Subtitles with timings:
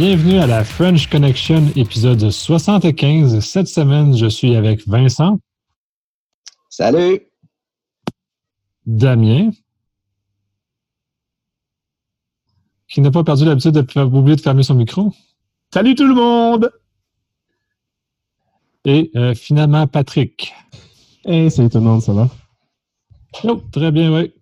[0.00, 3.38] Bienvenue à la French Connection, épisode 75.
[3.40, 5.38] Cette semaine, je suis avec Vincent.
[6.70, 7.20] Salut.
[8.86, 9.50] Damien.
[12.88, 15.12] Qui n'a pas perdu l'habitude de oublier de fermer son micro.
[15.70, 16.72] Salut tout le monde.
[18.86, 20.54] Et euh, finalement, Patrick.
[21.26, 22.30] Hey, salut tout le monde, ça va?
[23.44, 24.32] Oh, très bien, oui.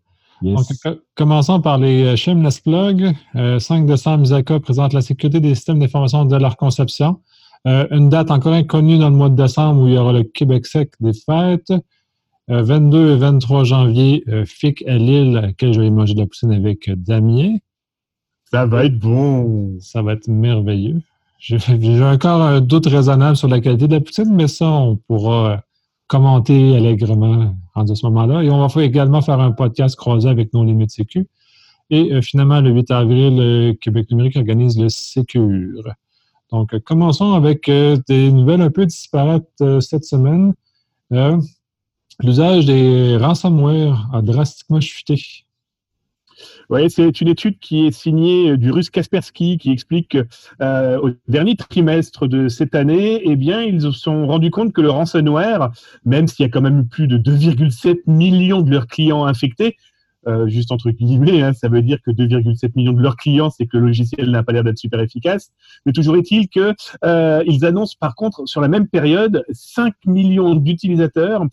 [1.14, 3.14] Commençons par les euh, Shameless Plug.
[3.34, 7.20] 5 décembre, Misaka présente la sécurité des systèmes d'information de leur conception.
[7.66, 10.22] Euh, une date encore inconnue dans le mois de décembre où il y aura le
[10.22, 11.72] Québec sec des fêtes.
[12.48, 16.26] 22 euh, et 23 janvier, FIC à Lille, à laquelle je vais manger de la
[16.26, 17.56] poutine avec Damien.
[18.50, 19.76] Ça va être bon.
[19.80, 21.02] Ça va être merveilleux.
[21.38, 21.58] J'ai
[22.02, 25.62] encore un doute raisonnable sur la qualité de la poutine, mais ça, on pourra
[26.08, 28.42] commenter allègrement en ce moment-là.
[28.42, 31.26] Et on va également faire un podcast croisé avec nos limites sécu.
[31.90, 35.84] Et euh, finalement, le 8 avril, le Québec numérique organise le Sécure.
[36.50, 40.54] Donc, euh, commençons avec euh, des nouvelles un peu disparates cette semaine.
[42.20, 45.46] L'usage des ransomware a drastiquement chuté.
[46.70, 50.26] Oui, c'est une étude qui est signée du russe Kaspersky qui explique qu'au
[50.60, 54.90] euh, dernier trimestre de cette année, eh bien, ils se sont rendus compte que le
[54.90, 55.70] ransomware,
[56.04, 59.78] même s'il y a quand même plus de 2,7 millions de leurs clients infectés,
[60.26, 63.66] euh, juste entre guillemets, hein, ça veut dire que 2,7 millions de leurs clients, c'est
[63.66, 65.52] que le logiciel n'a pas l'air d'être super efficace.
[65.86, 71.44] Mais toujours est-il qu'ils euh, annoncent par contre sur la même période 5 millions d'utilisateurs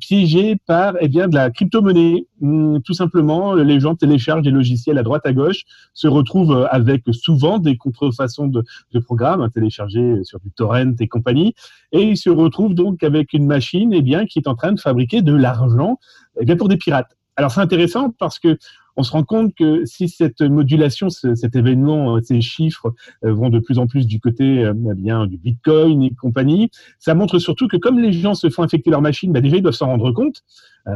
[0.00, 2.26] piégés par eh bien, de la crypto-monnaie.
[2.40, 7.02] Hum, tout simplement, les gens téléchargent des logiciels à droite à gauche, se retrouvent avec
[7.12, 11.54] souvent des contrefaçons de, de programmes hein, téléchargés sur du torrent et compagnie,
[11.92, 14.80] et ils se retrouvent donc avec une machine eh bien, qui est en train de
[14.80, 15.98] fabriquer de l'argent
[16.40, 17.16] eh pour des pirates.
[17.36, 18.58] Alors c'est intéressant parce que
[18.96, 23.50] on se rend compte que si cette modulation, cet événement, euh, ces chiffres euh, vont
[23.50, 27.38] de plus en plus du côté euh, eh bien du Bitcoin et compagnie, ça montre
[27.38, 29.86] surtout que comme les gens se font infecter leur machine, bah déjà ils doivent s'en
[29.86, 30.42] rendre compte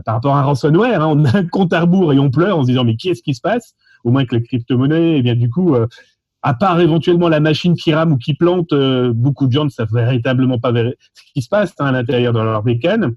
[0.05, 1.03] par rapport à un ransomware.
[1.03, 3.23] Hein, on a un compte à rebours et on pleure en se disant mais qu'est-ce
[3.23, 3.75] qui se passe?
[4.05, 5.75] Au moins que la crypto-monnaie, eh bien du coup.
[6.43, 8.73] à part éventuellement la machine qui rame ou qui plante,
[9.13, 12.39] beaucoup de gens ne savent véritablement pas ce qui se passe hein, à l'intérieur de
[12.39, 13.17] leur bécane.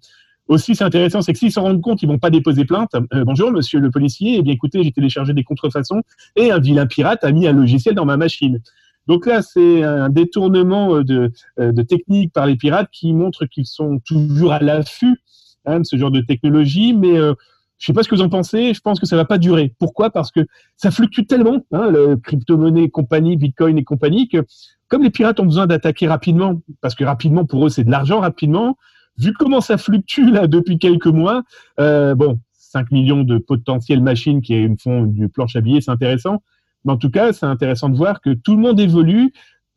[0.52, 2.94] Aussi, c'est intéressant, c'est que s'ils s'en rendent compte, ils vont pas déposer plainte.
[2.94, 4.36] Euh, bonjour, monsieur le policier.
[4.38, 6.02] Eh bien, écoutez, j'ai téléchargé des contrefaçons
[6.36, 8.60] et un vilain pirate a mis un logiciel dans ma machine.
[9.08, 13.46] Donc là, c'est un détournement euh, de, euh, de techniques par les pirates qui montre
[13.46, 15.22] qu'ils sont toujours à l'affût
[15.66, 17.34] hein, de ce genre de technologie, mais je
[17.78, 18.74] je sais pas ce que vous en pensez.
[18.74, 19.74] Je pense que ça va pas durer.
[19.80, 20.10] Pourquoi?
[20.10, 20.42] Parce que
[20.76, 24.46] ça fluctue tellement, hein, le crypto-monnaie compagnie, Bitcoin et compagnie, que
[24.90, 28.20] comme les pirates ont besoin d'attaquer rapidement, parce que rapidement pour eux c'est de l'argent
[28.20, 28.76] rapidement,
[29.18, 31.44] vu comment ça fluctue là depuis quelques mois,
[31.80, 36.42] euh, bon, 5 millions de potentielles machines qui font du planche à billets, c'est intéressant.
[36.86, 39.32] Mais en tout cas, c'est intéressant de voir que tout le monde évolue,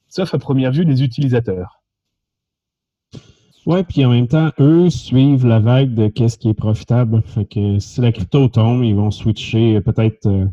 [0.09, 1.83] sauf à première vue les utilisateurs.
[3.67, 7.23] Ouais, puis en même temps, eux suivent la vague de qu'est-ce qui est profitable.
[7.25, 10.47] Fait que si la crypto tombe, ils vont switcher peut-être euh,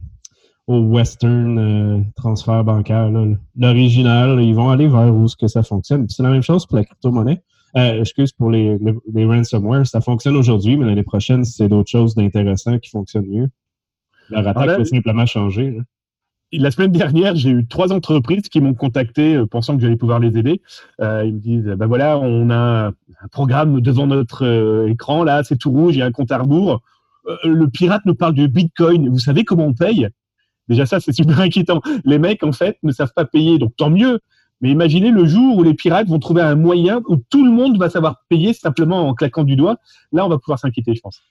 [0.68, 3.12] au western euh, transfert bancaire,
[3.58, 4.42] l'original.
[4.42, 6.08] Ils vont aller vers où ce que ça fonctionne.
[6.08, 7.44] c'est la même chose pour la crypto-monnaie.
[7.78, 8.78] Euh, excuse pour les,
[9.14, 13.48] les, ransomware, ça fonctionne aujourd'hui, mais l'année prochaine, c'est d'autres choses d'intéressant qui fonctionnent mieux.
[14.30, 15.80] La attaque peut simplement changer.
[16.54, 20.20] La semaine dernière, j'ai eu trois entreprises qui m'ont contacté euh, pensant que j'allais pouvoir
[20.20, 20.62] les aider.
[21.00, 25.58] Euh, ils me disent ben voilà, on a un programme devant notre écran, là, c'est
[25.58, 26.82] tout rouge, il y a un compte à rebours.
[27.46, 29.08] le pirate nous parle de Bitcoin.
[29.10, 30.10] Vous savez comment on paye?
[30.68, 31.82] Déjà, ça, c'est super inquiétant.
[32.06, 34.20] Les mecs, en fait, ne savent pas payer, donc tant mieux.
[34.62, 37.78] Mais imaginez le jour où les pirates vont trouver un moyen où tout le monde
[37.78, 39.78] va savoir payer simplement en claquant du doigt.
[40.12, 41.22] Là, on va pouvoir s'inquiéter, je pense.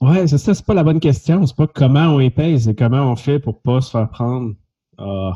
[0.00, 1.46] Ouais, c'est ça, c'est pas la bonne question.
[1.46, 4.54] C'est pas comment on les paye, c'est comment on fait pour pas se faire prendre.
[4.98, 5.32] Ah.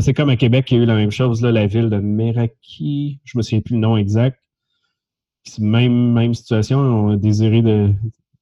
[0.00, 1.98] C'est comme à Québec, il y a eu la même chose, là, la ville de
[1.98, 4.38] Meraki, je me souviens plus le nom exact.
[5.58, 7.92] Même, même situation, on a désiré de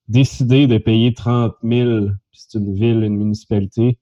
[0.07, 3.99] décider de payer 30 000, c'est une ville, une municipalité.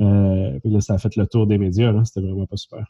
[0.00, 2.86] Euh, puis là, ça a fait le tour des médias, c'était vraiment pas super.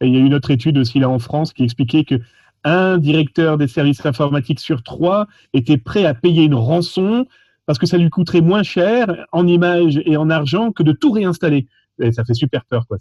[0.00, 2.16] Et il y a une autre étude aussi là en France qui expliquait que
[2.64, 7.26] un directeur des services informatiques sur trois était prêt à payer une rançon
[7.64, 11.12] parce que ça lui coûterait moins cher en images et en argent que de tout
[11.12, 11.68] réinstaller.
[12.12, 12.98] Ça fait super peur, quoi.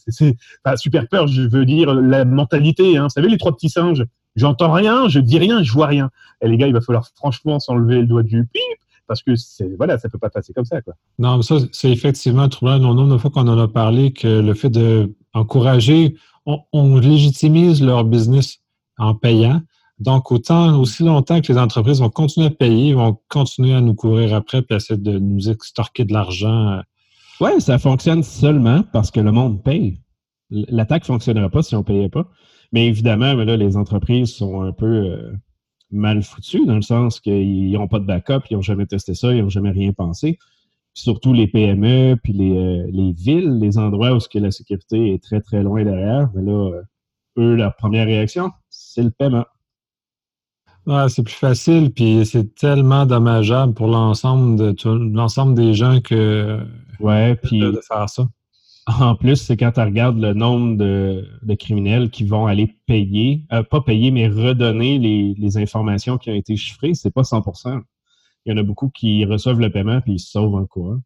[0.77, 2.97] Super peur, je veux dire la mentalité.
[2.97, 3.03] Hein.
[3.03, 4.05] Vous savez, les trois petits singes,
[4.35, 6.09] j'entends rien, je dis rien, je vois rien.
[6.41, 8.61] Et les gars, il va falloir franchement s'enlever le doigt du pip
[9.07, 10.93] parce que c'est voilà, ça peut pas passer comme ça, quoi.
[11.19, 12.79] Non, ça, c'est effectivement troublant.
[12.79, 16.15] Non, nombre de fois qu'on en a parlé que le fait d'encourager
[16.45, 18.59] on, légitimise leur business
[18.97, 19.61] en payant.
[19.99, 23.95] Donc, autant, aussi longtemps que les entreprises vont continuer à payer, vont continuer à nous
[23.95, 26.81] courir après et essayer de nous extorquer de l'argent.
[27.39, 29.99] Oui, ça fonctionne seulement parce que le monde paye.
[30.49, 32.29] l'attaque ne fonctionnerait pas si on ne payait pas.
[32.71, 35.33] Mais évidemment, là, les entreprises sont un peu euh,
[35.91, 39.33] mal foutues dans le sens qu'ils n'ont pas de backup, ils n'ont jamais testé ça,
[39.33, 40.37] ils n'ont jamais rien pensé.
[40.95, 45.41] Surtout les PME, puis les, les, villes, les endroits où que la sécurité est très,
[45.41, 46.29] très loin derrière.
[46.33, 46.81] Mais là,
[47.37, 49.45] eux, leur première réaction, c'est le paiement.
[50.87, 54.75] Ouais, c'est plus facile, puis c'est tellement dommageable pour l'ensemble de
[55.15, 56.59] l'ensemble des gens que
[56.99, 58.27] ouais, puis de, faire ça.
[58.99, 63.63] En plus, c'est quand tu regardes le nombre de, criminels qui vont aller payer, euh,
[63.63, 67.41] pas payer, mais redonner les, informations qui ont été chiffrées, c'est pas 100
[68.45, 70.99] Il y en a beaucoup qui reçoivent le paiement puis ils se sauvent en courant.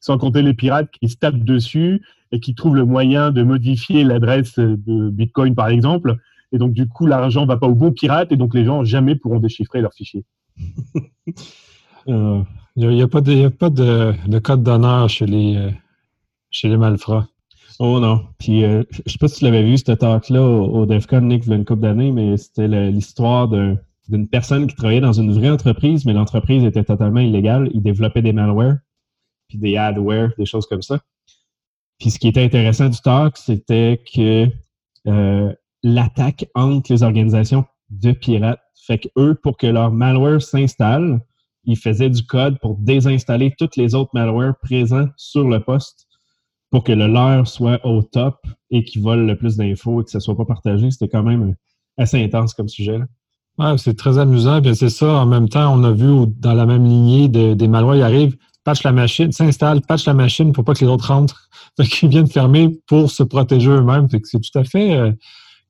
[0.00, 4.04] Sans compter les pirates qui se tapent dessus et qui trouvent le moyen de modifier
[4.04, 6.18] l'adresse de Bitcoin, par exemple,
[6.52, 8.84] et donc, du coup, l'argent ne va pas au bon pirate et donc les gens
[8.84, 10.24] jamais pourront déchiffrer leurs fichiers.
[12.06, 15.70] Il n'y a, pas de, code d'honneur chez les, euh,
[16.50, 17.26] chez les malfrats.
[17.78, 18.26] Oh non.
[18.38, 21.44] Puis, euh, je ne sais pas si tu l'avais vu, ce talk-là au, DEFCON, Nick,
[21.46, 23.48] il y a une couple d'années, mais c'était l'histoire
[24.08, 27.70] d'une personne qui travaillait dans une vraie entreprise, mais l'entreprise était totalement illégale.
[27.74, 28.76] Il développait des malwares,
[29.48, 31.00] puis des adware, des choses comme ça.
[31.98, 34.46] Puis ce qui était intéressant du talk, c'était que
[35.06, 38.60] euh, l'attaque entre les organisations de pirates.
[38.86, 41.20] Fait que eux, pour que leur malware s'installe,
[41.64, 46.06] ils faisaient du code pour désinstaller toutes les autres malwares présents sur le poste
[46.70, 50.10] pour que le leur soit au top et qu'ils volent le plus d'infos et que
[50.10, 50.90] ça soit pas partagé.
[50.90, 51.54] C'était quand même
[51.96, 53.00] assez intense comme sujet.
[53.58, 54.60] Ouais, c'est très amusant.
[54.74, 58.02] c'est ça, en même temps, on a vu dans la même lignée des malwares, ils
[58.02, 61.48] arrivent, patch la machine, s'installe, patch la machine pour pas que les autres rentrent.
[61.76, 64.08] Fait qu'ils viennent fermer pour se protéger eux-mêmes.
[64.24, 65.12] C'est tout à fait euh,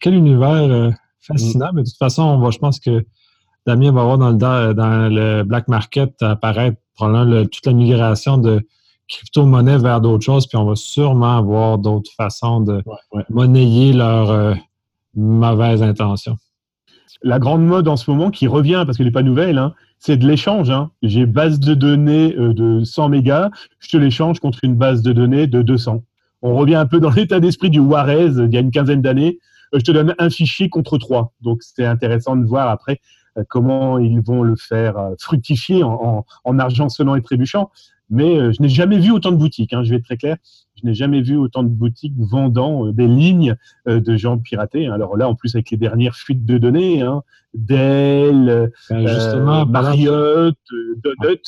[0.00, 0.90] quel univers euh,
[1.20, 1.70] fascinant.
[1.74, 3.04] Mais de toute façon, on va, je pense que
[3.66, 8.66] Damien va voir dans le, dans le black market apparaître probablement toute la migration de
[9.08, 12.82] crypto-monnaie vers d'autres choses, puis on va sûrement avoir d'autres façons de
[13.28, 14.54] monnayer leurs euh,
[15.14, 16.36] mauvaises intentions.
[17.22, 20.16] La grande mode en ce moment qui revient, parce qu'elle n'est pas nouvelle, hein, c'est
[20.16, 20.70] de l'échange.
[20.70, 20.90] Hein.
[21.02, 25.12] J'ai base de données euh, de 100 mégas, je te l'échange contre une base de
[25.12, 26.02] données de 200.
[26.42, 29.38] On revient un peu dans l'état d'esprit du Juarez il y a une quinzaine d'années.
[29.74, 31.32] Euh, je te donne un fichier contre trois.
[31.40, 33.00] Donc, c'est intéressant de voir après
[33.38, 36.24] euh, comment ils vont le faire fructifier en,
[36.58, 37.70] argent sonnant et trébuchant.
[38.08, 40.36] Mais je n'ai jamais vu autant de boutiques, hein, je vais être très clair.
[40.76, 43.56] Je n'ai jamais vu autant de boutiques vendant des lignes
[43.86, 44.86] de gens piratés.
[44.88, 47.22] Alors là, en plus, avec les dernières fuites de données, hein,
[47.54, 50.58] Dell, ben, justement, Marriott,
[51.02, 51.40] Donut.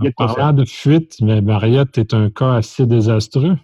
[0.00, 3.56] Il y a de fuite, mais Marriott est un cas assez désastreux.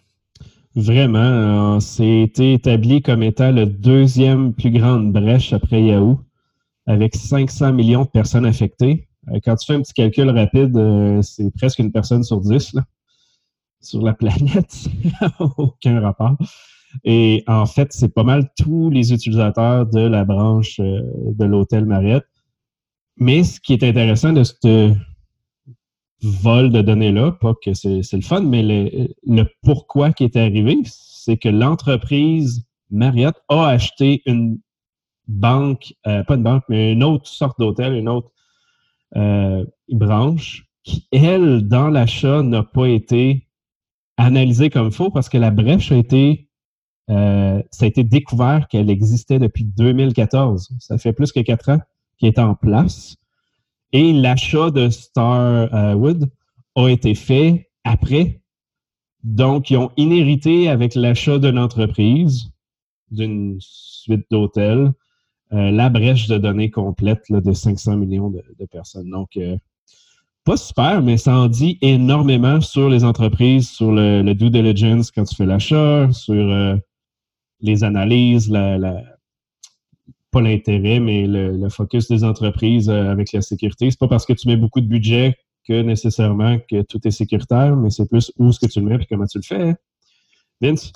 [0.75, 6.20] Vraiment, été établi comme étant le deuxième plus grande brèche après Yahoo,
[6.87, 9.08] avec 500 millions de personnes affectées.
[9.32, 12.76] Euh, quand tu fais un petit calcul rapide, euh, c'est presque une personne sur dix
[13.80, 14.86] sur la planète.
[15.38, 16.36] Aucun rapport.
[17.04, 21.02] Et en fait, c'est pas mal tous les utilisateurs de la branche euh,
[21.32, 22.25] de l'hôtel Marriott.
[23.19, 24.94] Mais ce qui est intéressant de ce
[26.22, 28.62] vol de données-là, pas que c'est le fun, mais
[29.26, 34.58] le, pourquoi qui est arrivé, c'est que l'entreprise Marriott a acheté une
[35.26, 38.30] banque, euh, pas une banque, mais une autre sorte d'hôtel, une autre
[39.16, 43.48] euh, branche, qui, elle, dans l'achat, n'a pas été
[44.18, 46.48] analysée comme faux parce que la brèche a été,
[47.08, 50.70] euh, ça a été découvert qu'elle existait depuis 2014.
[50.78, 51.80] Ça fait plus que quatre ans
[52.18, 53.16] qu'elle est en place.
[53.92, 56.30] Et l'achat de Starwood
[56.75, 58.42] a été fait après.
[59.25, 62.50] Donc, ils ont inhérité avec l'achat de l'entreprise,
[63.10, 64.92] d'une suite d'hôtels,
[65.52, 69.10] euh, la brèche de données complète de 500 millions de, personnes.
[69.10, 69.56] Donc, euh,
[70.49, 75.25] pas super, mais ça en dit énormément sur les entreprises, sur le, due diligence quand
[75.25, 76.75] tu fais l'achat, sur euh,
[77.61, 78.78] les analyses, la,
[80.31, 83.90] pas l'intérêt, mais le, focus des entreprises euh, avec la sécurité.
[83.90, 85.37] C'est pas parce que tu mets beaucoup de budget
[85.67, 89.02] que nécessairement que tout est sécuritaire, mais c'est plus où est-ce que tu le mets
[89.02, 89.75] et comment tu le fais.
[90.62, 90.93] Vince?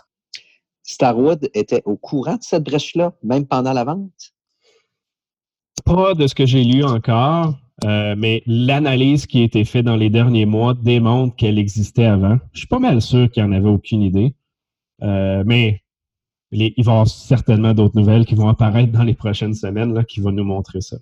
[0.82, 4.32] Starwood était au courant de cette brèche-là, même pendant la vente?
[5.84, 9.96] Pas de ce que j'ai lu encore, euh, mais l'analyse qui a été faite dans
[9.96, 12.38] les derniers mois démontre qu'elle existait avant.
[12.52, 14.34] Je suis pas mal sûr qu'il n'y en avait aucune idée.
[15.02, 15.82] Euh, mais
[16.52, 20.04] il va y avoir certainement d'autres nouvelles qui vont apparaître dans les prochaines semaines là,
[20.04, 20.96] qui vont nous montrer ça.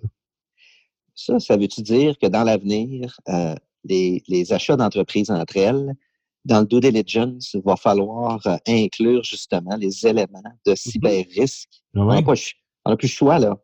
[1.13, 5.93] Ça, ça veut-tu dire que dans l'avenir, euh, les, achats d'entreprises entre elles,
[6.45, 10.75] dans le due diligence, il va falloir inclure justement les éléments de mhm.
[10.75, 11.69] cyber-risque?
[11.95, 13.59] Ah on n'a plus le choix, là.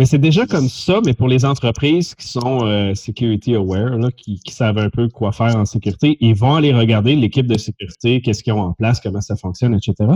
[0.00, 4.40] Mais c'est déjà comme ça, mais pour les entreprises qui sont euh, security aware, qui,
[4.40, 8.22] qui, savent un peu quoi faire en sécurité, ils vont aller regarder l'équipe de sécurité,
[8.22, 10.10] qu'est-ce qu'ils ont en place, comment ça fonctionne, etc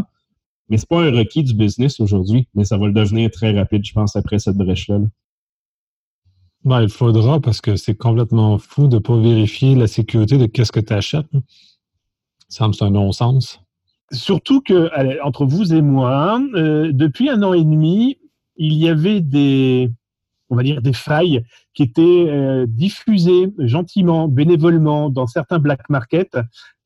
[0.70, 3.84] Mais c'est pas un requis du business aujourd'hui, mais ça va le devenir très rapide,
[3.84, 5.00] je pense, après cette brèche-là.
[6.64, 10.46] Ben, il faudra parce que c'est complètement fou de ne pas vérifier la sécurité de
[10.46, 11.28] qu'est-ce que tu achètes.
[12.48, 13.60] Ça me semble un non-sens.
[14.12, 14.88] Surtout que,
[15.22, 18.16] entre vous et moi, euh, depuis un an et demi,
[18.56, 19.90] il y avait des,
[20.50, 21.44] on va dire, des failles
[21.74, 26.36] qui étaient euh, diffusées gentiment, bénévolement dans certains black markets,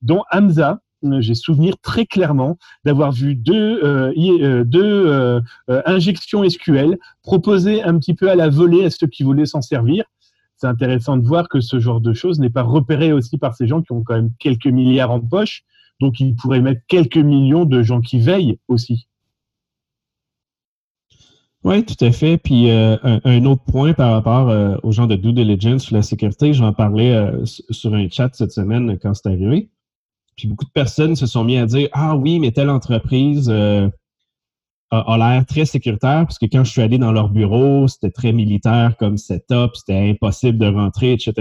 [0.03, 7.99] dont Hamza, euh, j'ai souvenir très clairement d'avoir vu deux, euh, injections SQL proposées un
[7.99, 10.05] petit peu à la volée à ceux qui voulaient s'en servir.
[10.57, 13.69] C'est intéressant de voir que ce genre de choses n'est pas repéré aussi par ces
[13.69, 15.63] gens qui ont quand même quelques milliards en poche.
[16.01, 19.08] Donc, ils pourraient mettre quelques millions de gens qui veillent aussi.
[21.65, 22.39] Oui, tout à fait.
[22.39, 26.73] Puis un, autre point par rapport aux gens de due diligence sur la sécurité, j'en
[26.73, 29.69] parlais sur un chat cette semaine quand c'est arrivé.
[30.39, 33.91] Puis beaucoup de personnes se sont mis à dire Ah oui, mais telle entreprise euh,
[34.91, 38.33] a, l'air très sécuritaire, parce que quand je suis allé dans leur bureau, c'était très
[38.33, 41.35] militaire comme setup, c'était impossible de rentrer, etc.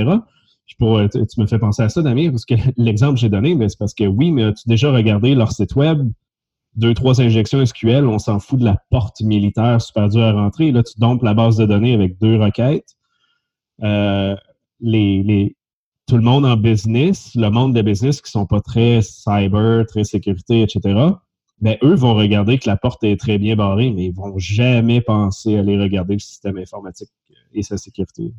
[0.79, 3.77] pour, tu, me fais penser à ça, Damien, parce que l'exemple que j'ai donné, c'est
[3.77, 6.12] parce que oui, mais as-tu déjà regardé leur site web?
[6.77, 10.72] Deux, trois injections SQL, on s'en fout de la porte militaire super dure à rentrer.
[10.72, 12.96] Là, tu dompes la base de données avec deux requêtes.
[13.84, 14.36] Euh,
[14.79, 20.03] tout le monde en business, le monde des business qui sont pas très cyber, très
[20.03, 21.13] sécurité, etc.,
[21.60, 25.01] ben, eux vont regarder que la porte est très bien barrée, mais ils vont jamais
[25.01, 27.10] penser à aller regarder le système informatique
[27.53, 28.31] et sa sécurité.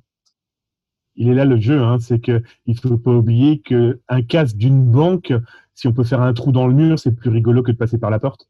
[1.21, 4.85] Il est là le jeu, hein, c'est qu'il ne faut pas oublier qu'un casque d'une
[4.89, 5.33] banque,
[5.75, 7.99] si on peut faire un trou dans le mur, c'est plus rigolo que de passer
[7.99, 8.49] par la porte.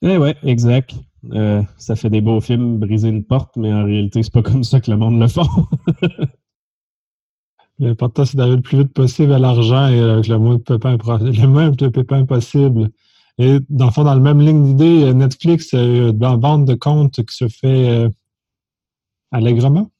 [0.00, 0.94] Eh ouais, exact.
[1.32, 4.64] Euh, ça fait des beaux films, briser une porte, mais en réalité, c'est pas comme
[4.64, 5.42] ça que le monde le fait.
[7.78, 10.96] L'important, c'est d'arriver le plus vite possible à l'argent et avec le moins de pépins,
[10.96, 12.88] le moins de pépins possible.
[13.36, 17.22] Et dans le fond, dans le même ligne d'idée, Netflix a une bande de comptes
[17.22, 18.08] qui se fait euh,
[19.30, 19.90] allègrement.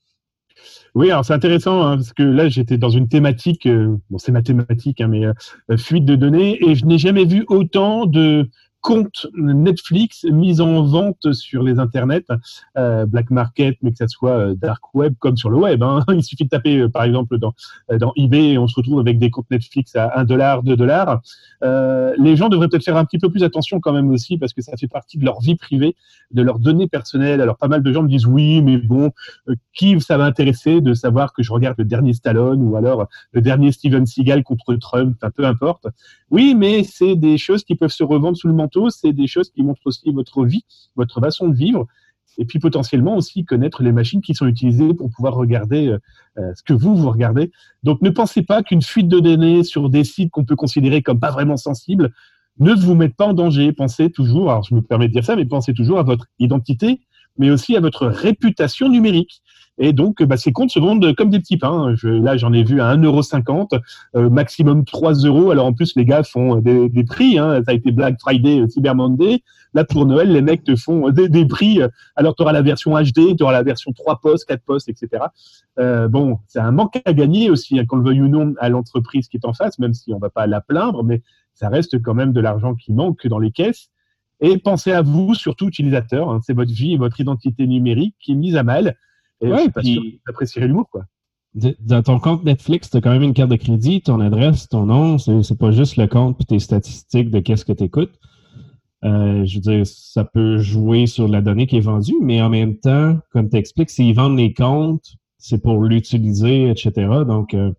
[0.94, 4.32] Oui, alors c'est intéressant hein, parce que là, j'étais dans une thématique, euh, bon, c'est
[4.32, 5.24] mathématique, hein, mais
[5.76, 8.48] fuite de données, et je n'ai jamais vu autant de
[8.80, 12.24] compte Netflix mis en vente sur les internets,
[12.78, 15.82] euh, black market, mais que ça soit euh, dark web comme sur le web.
[15.82, 16.04] Hein.
[16.12, 17.52] Il suffit de taper, euh, par exemple, dans,
[17.98, 21.20] dans eBay et on se retrouve avec des comptes Netflix à 1 dollar, 2 dollars.
[21.62, 24.62] les gens devraient peut-être faire un petit peu plus attention quand même aussi parce que
[24.62, 25.94] ça fait partie de leur vie privée,
[26.30, 27.40] de leurs données personnelles.
[27.40, 29.12] Alors, pas mal de gens me disent oui, mais bon,
[29.74, 33.40] qui ça va intéresser de savoir que je regarde le dernier Stallone ou alors le
[33.40, 35.86] dernier Steven Seagal contre Trump, peu importe.
[36.30, 39.50] Oui, mais c'est des choses qui peuvent se revendre sous le manteau c'est des choses
[39.50, 40.64] qui montrent aussi votre vie,
[40.96, 41.86] votre façon de vivre,
[42.38, 45.88] et puis potentiellement aussi connaître les machines qui sont utilisées pour pouvoir regarder
[46.38, 47.50] euh, ce que vous, vous regardez.
[47.82, 51.20] Donc ne pensez pas qu'une fuite de données sur des sites qu'on peut considérer comme
[51.20, 52.12] pas vraiment sensibles
[52.58, 53.72] ne vous mette pas en danger.
[53.72, 57.00] Pensez toujours, alors je me permets de dire ça, mais pensez toujours à votre identité,
[57.38, 59.42] mais aussi à votre réputation numérique.
[59.82, 61.94] Et donc, bah, ces comptes se vendent comme des petits pains.
[62.02, 63.80] là, j'en ai vu à 1,50€,
[64.14, 65.50] euh, maximum 3 euros.
[65.50, 67.38] Alors, en plus, les gars font des, prix.
[67.38, 67.62] Hein.
[67.64, 69.42] Ça a été Black Friday, euh, Cyber Monday.
[69.72, 71.80] Là, pour Noël, les mecs te font des, prix.
[72.14, 75.24] Alors, tu auras la version HD, tu auras la version 3 postes, 4 postes, etc.
[75.78, 78.68] Euh, bon, c'est un manque à gagner aussi, hein, qu'on le veuille ou non, à
[78.68, 81.22] l'entreprise qui est en face, même si on ne va pas la plaindre, mais
[81.54, 83.88] ça reste quand même de l'argent qui manque dans les caisses.
[84.40, 86.30] Et pensez à vous, surtout utilisateurs.
[86.30, 86.40] Hein.
[86.42, 88.96] c'est votre vie et votre identité numérique qui est mise à mal.
[89.40, 89.86] Et ouais, parce
[90.52, 91.04] que l'humour, quoi.
[91.54, 94.86] Dans ton compte Netflix, tu as quand même une carte de crédit, ton adresse, ton
[94.86, 95.18] nom.
[95.18, 98.18] C'est pas juste le compte puis tes statistiques de qu'est-ce que tu écoutes.
[99.02, 102.50] Euh, je veux dire, ça peut jouer sur la donnée qui est vendue, mais en
[102.50, 106.92] même temps, comme tu expliques, s'ils vendent les comptes, c'est pour l'utiliser, etc.
[107.26, 107.72] Donc, euh,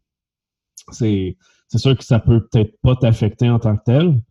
[0.92, 1.38] c'est
[1.76, 4.22] sûr que ça peut peut-être pas t'affecter en tant que tel,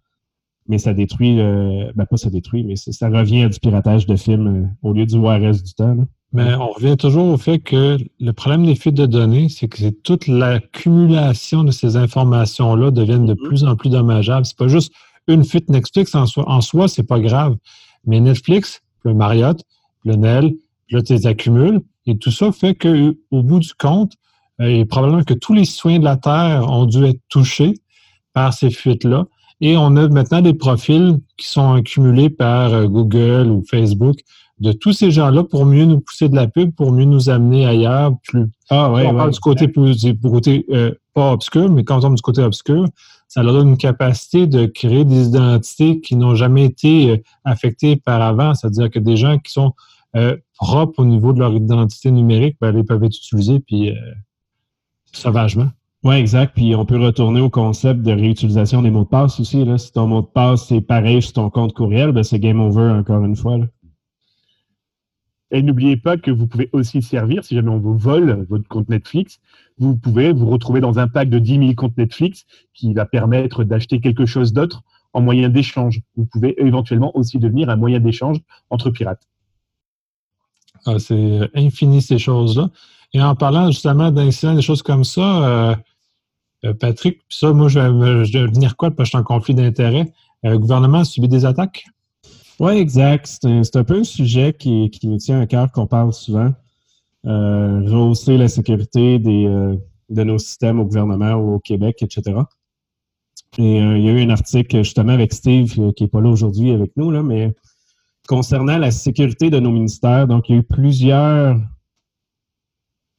[0.71, 4.47] mais ça détruit, ben pas ça détruit, mais ça, revient à du piratage de films
[4.47, 5.97] euh, au lieu du ORS du temps.
[6.33, 9.79] Mais on revient toujours au fait que le problème des fuites de données, c'est que
[9.79, 13.49] c'est toute l'accumulation de ces informations-là deviennent de mm-hmm.
[13.49, 14.47] plus en plus dommageables.
[14.47, 14.93] C'est pas juste
[15.27, 17.57] une fuite Netflix en soi, en soi c'est pas grave.
[18.07, 19.61] Mais Netflix, le Marriott,
[20.05, 20.55] le Nel,
[20.91, 21.81] là, tu les accumules.
[22.07, 24.13] Et tout ça fait qu'au bout du compte,
[24.61, 27.75] euh, est probablement que tous les citoyens de la Terre ont dû être touchés
[28.33, 29.27] par ces fuites-là.
[29.61, 34.21] Et on a maintenant des profils qui sont accumulés par euh, Google ou Facebook
[34.61, 37.67] de tous ces gens-là pour mieux nous pousser de la pub, pour mieux nous amener
[37.67, 38.13] ailleurs.
[38.23, 42.03] Plus, ah, ouais, on parle du côté, du côté euh, pas obscur, mais quand on
[42.03, 42.87] parle du côté obscur,
[43.27, 47.97] ça leur donne une capacité de créer des identités qui n'ont jamais été euh, affectées
[47.97, 48.55] par avant.
[48.55, 49.73] C'est-à-dire que des gens qui sont
[50.15, 53.93] euh, propres au niveau de leur identité numérique, ben, ils peuvent être utilisés puis
[55.13, 55.71] sauvagement.
[56.03, 56.55] Oui, exact.
[56.55, 59.67] Puis on peut retourner au concept de réutilisation des mots de passe aussi.
[59.79, 62.91] Si ton mot de passe c'est pareil sur ton compte courriel, ben c'est game over
[62.93, 63.59] encore une fois.
[65.51, 68.89] Et n'oubliez pas que vous pouvez aussi servir, si jamais on vous vole votre compte
[68.89, 69.41] Netflix,
[69.79, 73.65] vous pouvez vous retrouver dans un pack de 10 000 comptes Netflix qui va permettre
[73.65, 76.03] d'acheter quelque chose d'autre en moyen d'échange.
[76.17, 78.39] Vous pouvez éventuellement aussi devenir un moyen d'échange
[78.71, 79.29] entre pirates.
[80.87, 82.71] Ah, c'est infini ces choses-là.
[83.13, 85.75] Et en parlant justement d'incidents, des choses comme ça, euh,
[86.65, 90.13] euh, Patrick, ça, moi, je vais, venir quoi parce que je suis en conflit d'intérêts?
[90.45, 91.87] Euh, le gouvernement a subi des attaques?
[92.59, 93.27] Oui, exact.
[93.27, 96.53] C'est un, peu un sujet qui, nous tient à cœur, qu'on parle souvent.
[97.27, 99.45] Euh, rehausser la sécurité des,
[100.11, 102.41] de nos systèmes au gouvernement ou au Québec, etc.
[103.59, 106.71] Et il y a eu un article justement avec Steve, qui n'est pas là aujourd'hui
[106.71, 107.55] avec nous, là, mais
[108.29, 110.29] concernant la sécurité de nos ministères.
[110.29, 111.57] Donc, il y a eu plusieurs,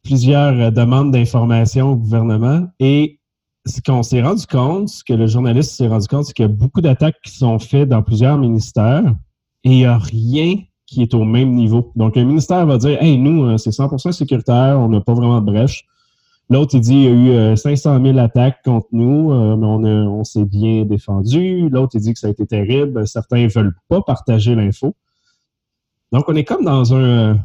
[0.04, 3.21] plusieurs demandes d'informations au gouvernement et
[3.66, 6.50] ce qu'on s'est rendu compte, ce que le journaliste s'est rendu compte, c'est qu'il y
[6.50, 9.16] a beaucoup d'attaques qui sont faites dans plusieurs ministères
[9.64, 10.56] et il n'y a rien
[10.88, 11.92] qui est au même niveau.
[11.96, 15.40] Donc, un ministère va dire Hey, nous, euh, c'est 100% sécuritaire, on n'a pas vraiment
[15.40, 15.86] de brèche.
[16.50, 19.66] L'autre, il dit il y a eu 500 euh, 000 attaques contre nous, euh, mais
[19.66, 21.70] on, s'est bien défendu.
[21.70, 23.08] L'autre, il dit que ça a été terrible.
[23.08, 24.94] Certains ne veulent pas partager l'info.
[26.12, 27.40] Donc, on est comme dans un,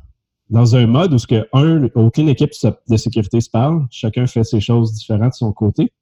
[0.50, 2.50] dans un mode où ce que, un, aucune équipe
[2.88, 3.86] de sécurité se parle.
[3.90, 5.92] Chacun fait ses choses différentes de son côté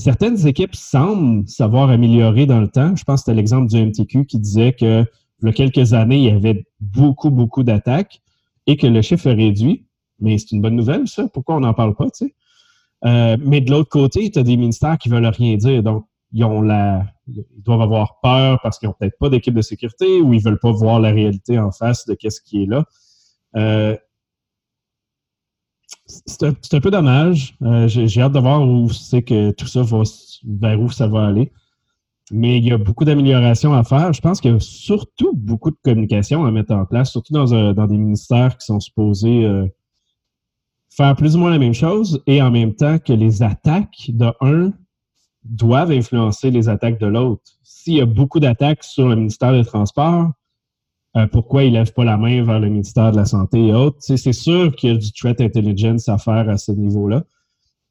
[0.00, 2.96] certaines équipes semblent savoir améliorer dans le temps.
[2.96, 5.04] Je pense que c'était l'exemple du MTQ qui disait que
[5.42, 8.20] il y a quelques années, il y avait beaucoup, beaucoup d'attaques
[8.66, 9.86] et que le chiffre est réduit.
[10.18, 11.28] Mais c'est une bonne nouvelle, ça.
[11.32, 12.08] Pourquoi on n'en parle pas?
[13.06, 15.82] Euh, mais de l'autre côté, tu as des ministères qui veulent rien dire.
[15.82, 17.06] Donc, ils ont la.
[17.26, 20.42] Ils doivent avoir peur parce qu'ils n'ont peut-être pas d'équipe de sécurité ou ils ne
[20.42, 22.84] veulent pas voir la réalité en face de ce qui est là.
[23.56, 23.96] Euh,
[26.26, 27.56] c'est un, peu dommage.
[27.62, 30.02] Euh, j'ai hâte de voir où c'est que tout ça va,
[30.44, 31.52] vers où ça va aller.
[32.32, 34.12] Mais il y a beaucoup d'améliorations à faire.
[34.12, 37.72] Je pense qu'il y a surtout beaucoup de communication à mettre en place, surtout dans,
[37.72, 39.66] dans des ministères qui sont supposés euh,
[40.90, 44.72] faire plus ou moins la même chose et en même temps que les attaques de
[45.44, 47.42] doivent influencer les attaques de l'autre.
[47.62, 50.30] S'il y a beaucoup d'attaques sur le ministère des Transports,
[51.16, 53.74] euh, pourquoi ils ne lèvent pas la main vers le ministère de la Santé et
[53.74, 53.98] autres.
[54.00, 57.24] c'est sûr qu'il y a du threat intelligence à faire à ce niveau-là.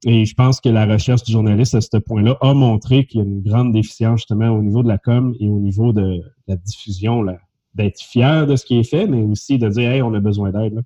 [0.05, 3.23] Et je pense que la recherche du journaliste à ce point-là a montré qu'il y
[3.23, 6.55] a une grande déficience justement au niveau de la com et au niveau de la
[6.55, 7.25] diffusion,
[7.75, 10.51] d'être fier de ce qui est fait, mais aussi de dire, hey, on a besoin
[10.51, 10.81] d'aide.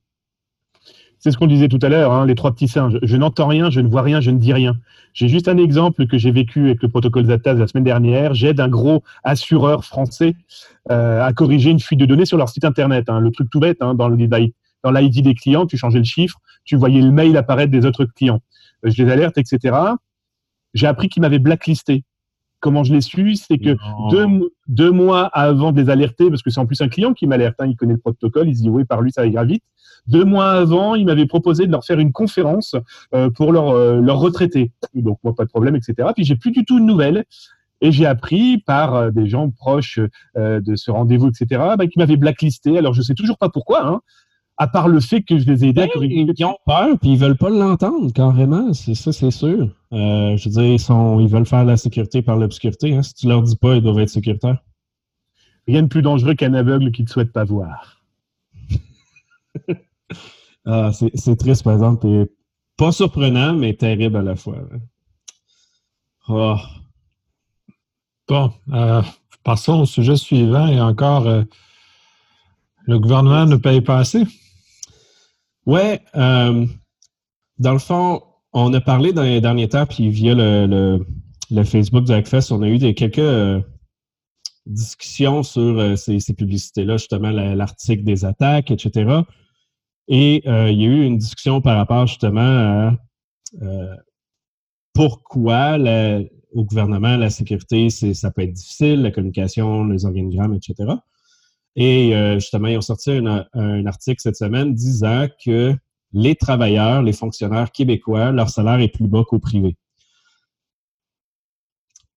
[1.23, 2.99] C'est ce qu'on disait tout à l'heure, hein, les trois petits singes.
[3.01, 4.75] Je n'entends rien, je ne vois rien, je ne dis rien.
[5.13, 8.33] J'ai juste un exemple que j'ai vécu avec le protocole ZATAS la semaine dernière.
[8.33, 10.35] J'aide un gros assureur français
[10.91, 13.05] euh, à corriger une fuite de données sur leur site internet.
[13.07, 13.21] Hein.
[13.21, 16.99] Le truc tout bête, hein, dans l'ID des clients, tu changeais le chiffre, tu voyais
[16.99, 18.41] le mail apparaître des autres clients.
[18.85, 19.77] Euh, je les alerte, etc.
[20.73, 22.03] J'ai appris qu'ils m'avaient blacklisté.
[22.63, 23.75] Comment je l'ai su C'est que
[24.69, 27.57] deux, mois avant de les alerter, parce que c'est en plus un client qui m'alerte,
[27.65, 29.63] il connaît le protocole, il se dit oui, par lui, ça ira vite.
[30.07, 32.77] Deux mois avant, il m'avait proposé de leur faire une conférence
[33.13, 34.71] euh, pour leur, euh, leur retraité.
[34.93, 36.07] Donc, moi, pas de problème, etc.
[36.15, 37.25] Puis, j'ai plus du tout de nouvelles.
[37.81, 39.99] Et j'ai appris par euh, des gens proches
[40.37, 42.77] de ce rendez-vous, etc., bah, qu'ils m'avaient blacklisté.
[42.77, 43.99] Alors, je sais toujours pas pourquoi, hein,
[44.57, 46.25] à part le fait que je les ai aidés à corriger.
[46.37, 48.73] Ils ont peur, puis ils veulent pas l'entendre, carrément.
[48.73, 49.69] C'est ça, c'est sûr.
[49.91, 52.95] je veux dire, ils, sont, ils veulent faire la sécurité par l'obscurité.
[52.95, 53.03] Hein.
[53.03, 54.59] Si tu leur dis pas, ils doivent être sécuritaires.
[55.67, 58.03] Rien de plus dangereux qu'un aveugle qui ne souhaite pas voir.
[60.65, 62.07] Ah, c'est triste, par exemple.
[62.07, 62.31] Et
[62.77, 64.59] pas surprenant, mais terrible à la fois.
[66.29, 66.55] Oh.
[68.29, 69.01] Bon, euh,
[69.43, 70.67] passons au sujet suivant.
[70.67, 71.43] Et encore, euh,
[72.85, 74.23] le gouvernement ne paye pas assez?
[75.65, 75.99] Oui.
[76.15, 76.65] Euh,
[77.57, 81.05] dans le fond, on a parlé dans les derniers temps, puis via le,
[81.63, 83.63] Facebook du Hackfest, on a eu quelques
[84.65, 89.23] discussions sur ces, ces publicités-là, justement l'article des attaques, etc.
[90.07, 92.97] Et euh, il y a eu une discussion par rapport justement à
[93.61, 93.95] euh,
[94.93, 95.77] pourquoi
[96.51, 100.93] au gouvernement la sécurité, ça peut être difficile, la communication, les organigrammes, etc.
[101.75, 105.75] Et euh, justement, ils ont sorti un, article cette semaine disant que
[106.13, 109.75] les travailleurs, les fonctionnaires québécois, leur salaire est plus bas qu'au privé.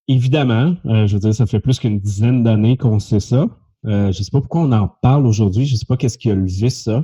[0.09, 3.49] Évidemment, je veux dire, ça fait plus qu'une dizaine d'années qu'on sait ça.
[3.85, 5.65] je ne sais pas pourquoi on en parle aujourd'hui.
[5.65, 7.03] Je ne sais pas qu'est-ce qui a levé ça.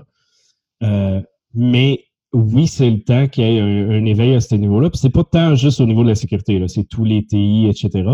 [0.82, 1.20] Euh,
[1.54, 4.90] mais oui, c'est le temps qu'il y ait un, éveil à ce niveau-là.
[4.90, 8.10] Puis c'est pas tant juste au niveau de la sécurité, c'est tous les TI, etc.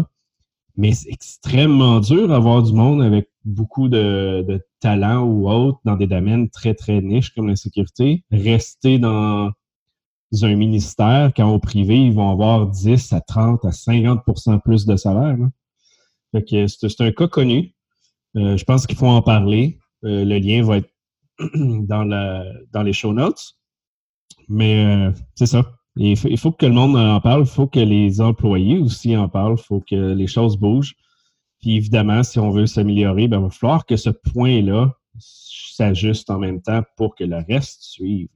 [0.79, 6.07] Mais c'est extrêmement dur d'avoir du monde avec beaucoup de, talent ou autre dans des
[6.07, 8.23] domaines très, très niches comme la sécurité.
[8.31, 9.51] Rester dans,
[10.41, 14.95] un ministère, quand au privé, ils vont avoir 10 à 30 à 50% plus de
[14.95, 15.37] salaire.
[16.33, 17.75] c'est un cas connu.
[18.37, 19.81] Euh, je pense qu'il faut en parler.
[20.05, 20.91] Euh, le lien va être
[21.55, 23.57] dans, la, dans les show notes.
[24.49, 25.78] Mais euh, c'est ça.
[26.01, 27.43] Il faut, il faut, que le monde en parle.
[27.43, 29.57] Il faut que les employés aussi en parlent.
[29.59, 30.95] Il faut que les choses bougent.
[31.61, 36.39] Puis évidemment, si on veut s'améliorer, ben, il va falloir que ce point-là s'ajuste en
[36.39, 38.29] même temps pour que le reste suive.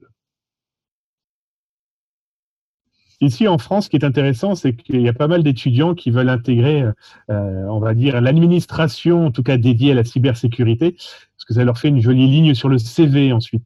[3.21, 6.11] Ici en France, ce qui est intéressant, c'est qu'il y a pas mal d'étudiants qui
[6.11, 6.83] veulent intégrer,
[7.29, 11.63] euh, on va dire, l'administration, en tout cas dédiée à la cybersécurité, parce que ça
[11.63, 13.63] leur fait une jolie ligne sur le CV ensuite.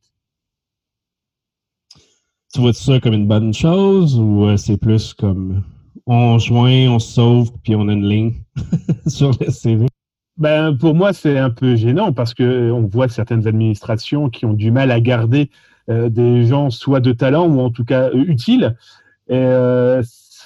[2.57, 5.61] Tu vois ça comme une bonne chose ou euh, c'est plus comme
[6.07, 8.33] on joint, on sauve, puis on a une ligne
[9.07, 9.85] sur le CV?
[10.37, 14.71] Ben, pour moi, c'est un peu gênant parce qu'on voit certaines administrations qui ont du
[14.71, 15.51] mal à garder
[15.91, 18.75] euh, des gens soit de talent ou en tout cas utiles
[19.29, 20.01] et, euh,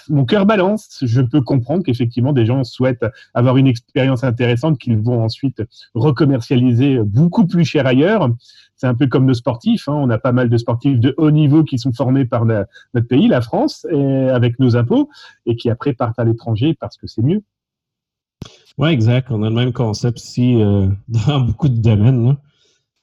[0.10, 1.00] mon cœur balance.
[1.02, 7.00] Je peux comprendre qu'effectivement, des gens souhaitent avoir une expérience intéressante qu'ils vont ensuite recommercialiser
[7.00, 8.30] beaucoup plus cher ailleurs.
[8.76, 9.88] C'est un peu comme nos sportifs.
[9.88, 9.94] Hein.
[9.94, 13.28] On a pas mal de sportifs de haut niveau qui sont formés par notre pays,
[13.28, 13.86] la France,
[14.32, 15.10] avec nos impôts,
[15.46, 17.44] et qui après partent à l'étranger parce que c'est mieux.
[18.78, 19.28] Oui, exact.
[19.32, 20.88] On a le même concept ici euh,
[21.28, 22.26] dans beaucoup de domaines.
[22.26, 22.38] Là.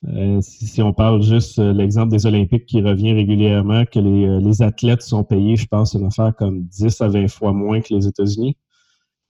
[0.07, 4.63] Euh, si, on parle juste euh, l'exemple des Olympiques qui revient régulièrement, que euh, les,
[4.63, 8.07] athlètes sont payés, je pense, une affaire comme 10 à 20 fois moins que les
[8.07, 8.57] États-Unis.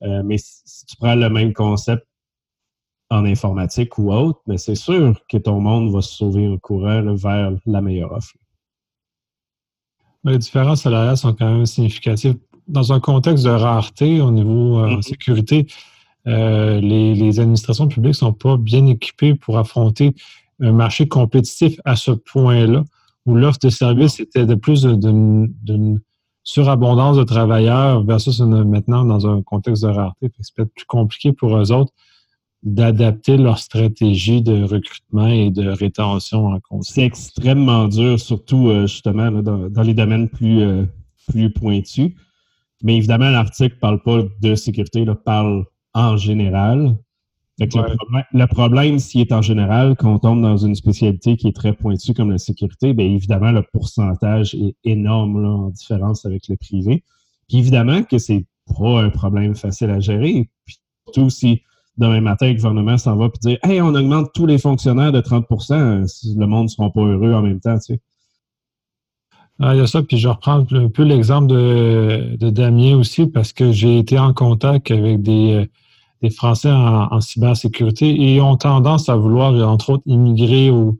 [0.03, 2.07] mais si, tu prends le même concept
[3.11, 7.15] en informatique ou autre, mais c'est sûr que ton monde va se sauver en courant
[7.15, 8.35] vers la meilleure offre.
[10.25, 12.37] les différences salariales sont quand même significatives.
[12.69, 15.03] Dans un contexte de rareté au niveau mm-hmm.
[15.03, 15.67] sécurité,
[16.27, 20.15] les, les, administrations publiques ne sont pas bien équipées pour affronter
[20.61, 22.85] un marché compétitif à ce point-là,
[23.27, 26.01] où l'offre de services était de plus d'une
[26.43, 30.31] surabondance de travailleurs versus maintenant dans un contexte de rareté.
[30.41, 31.93] C'est peut-être plus compliqué pour eux autres
[32.63, 36.83] d'adapter leur stratégie de recrutement et de rétention en.
[36.83, 40.85] C'est extrêmement dur, surtout euh, justement dans, les domaines plus, euh,
[41.29, 42.13] plus pointus.
[42.83, 46.97] Mais évidemment, l'article ne parle pas de sécurité, il parle en général
[47.59, 51.73] le, problème, s'il est en général, quand on tombe dans une spécialité qui est très
[51.73, 57.03] pointue comme la sécurité, bien évidemment, le pourcentage est énorme en différence avec le privé.
[57.49, 60.49] Puis évidemment que c'est pas un problème facile à gérer.
[60.67, 61.63] Puis surtout si
[61.97, 65.21] demain matin, le gouvernement s'en va et dire Hey, on augmente tous les fonctionnaires de
[65.21, 67.79] 30% le monde ne sera pas heureux en même temps.
[67.79, 68.01] Tu sais.
[69.61, 73.27] Ah, il y a ça, puis je reprends un peu l'exemple de, de Damien aussi,
[73.27, 75.67] parce que j'ai été en contact avec des euh,
[76.23, 80.99] des Français en, cybersécurité et ont tendance à vouloir, entre autres, immigrer au,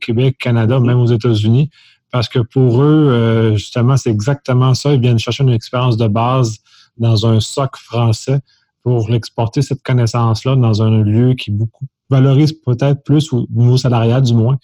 [0.00, 1.68] Québec, Canada, même aux États-Unis,
[2.12, 4.92] parce que pour eux, euh, justement, c'est exactement ça.
[4.92, 6.58] Ils viennent chercher une expérience de base
[6.98, 8.38] dans un soc français
[8.84, 14.22] pour l'exporter, cette connaissance-là, dans un lieu qui beaucoup valorise peut-être plus, au niveau salarial
[14.22, 14.58] du moins,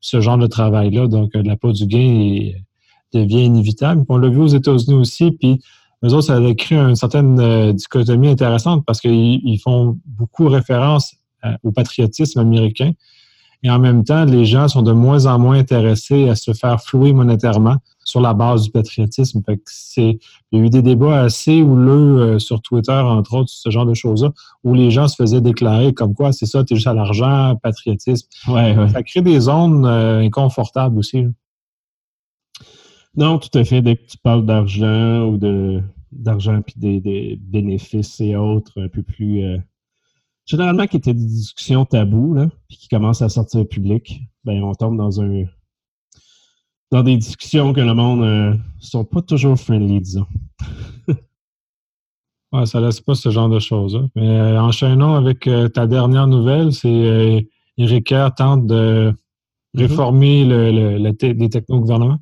[0.00, 1.06] ce genre de travail-là.
[1.06, 2.50] Donc, euh, la peau du gain
[3.12, 4.04] devient inévitable.
[4.08, 5.60] on l'a vu aux États-Unis aussi, puis
[6.02, 11.14] eux autres, ça a créé une certaine euh, dichotomie intéressante parce qu'ils font beaucoup référence
[11.44, 12.92] euh, au patriotisme américain.
[13.62, 16.82] Et en même temps, les gens sont de moins en moins intéressés à se faire
[16.82, 19.40] flouer monétairement sur la base du patriotisme.
[19.96, 20.18] il
[20.52, 23.94] y a eu des débats assez houleux euh, sur Twitter, entre autres, ce genre de
[23.94, 24.30] choses-là,
[24.64, 27.56] où les gens se faisaient déclarer comme quoi c'est ça, tu es juste à l'argent,
[27.62, 28.28] patriotisme.
[28.46, 31.24] Ça crée des zones inconfortables aussi.
[33.16, 33.80] Non, tout à fait.
[33.80, 39.02] Dès que tu parles d'argent ou de d'argent puis des, bénéfices et autres un peu
[39.02, 39.58] plus euh,
[40.46, 44.62] généralement qui étaient des discussions tabous là, puis qui commencent à sortir au public, ben
[44.62, 45.44] on tombe dans un
[46.92, 50.26] dans des discussions que le monde ne euh, sont pas toujours friendly, disons.
[52.52, 53.96] ouais, ça laisse pas ce genre de choses.
[53.96, 54.10] Hein.
[54.14, 57.48] Mais euh, enchaînons avec ta dernière nouvelle, c'est
[57.78, 59.12] Eric tente de
[59.74, 59.80] mm-hmm.
[59.80, 62.20] réformer le, les techno-gouvernements.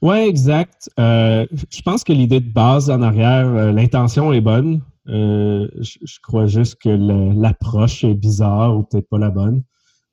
[0.00, 0.88] Oui, exact.
[1.00, 4.80] Euh, je pense que l'idée de base en arrière, euh, l'intention est bonne.
[5.08, 9.62] Euh, je, crois juste que l'approche est bizarre ou peut-être pas la bonne.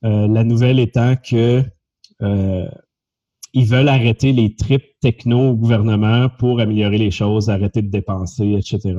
[0.01, 1.63] la nouvelle étant que
[3.53, 8.53] ils veulent arrêter les trips techno au gouvernement pour améliorer les choses, arrêter de dépenser,
[8.53, 8.95] etc.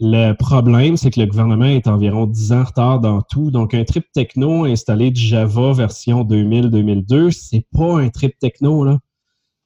[0.00, 3.50] Le problème, c'est que le gouvernement est environ 10 ans en retard dans tout.
[3.50, 8.98] Donc, un trip techno installé de Java version 2000-2002, c'est pas un trip techno, là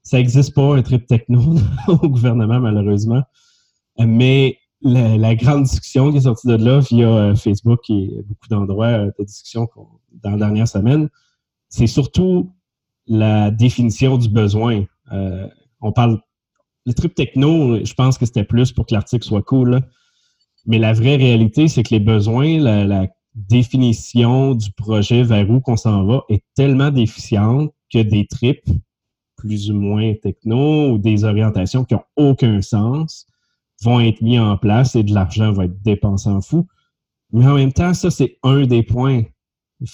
[0.03, 1.57] ça n'existe pas un trip techno
[1.89, 3.23] au gouvernement, malheureusement.
[3.99, 8.87] Mais la, grande discussion qui est sortie de là via euh, Facebook et beaucoup d'endroits
[8.87, 9.69] euh, de discussion
[10.23, 11.09] dans la dernière semaine,
[11.69, 12.53] c'est surtout
[13.07, 14.85] la définition du besoin.
[15.13, 15.49] Euh,
[15.81, 16.21] on parle.
[16.85, 19.81] Les trucs techno, je pense que c'était plus pour que l'article soit cool.
[20.67, 25.79] Mais la vraie réalité, c'est que les besoins, la, définition du projet vers où qu'on
[25.79, 28.69] s'en va est tellement déficiente que des trips
[29.43, 33.27] plus ou moins techno ou des orientations qui n'ont aucun sens
[33.83, 36.69] vont être mis en place et de l'argent va être dépensé en fou.
[37.33, 39.23] Mais en même temps, ça, c'est un des points.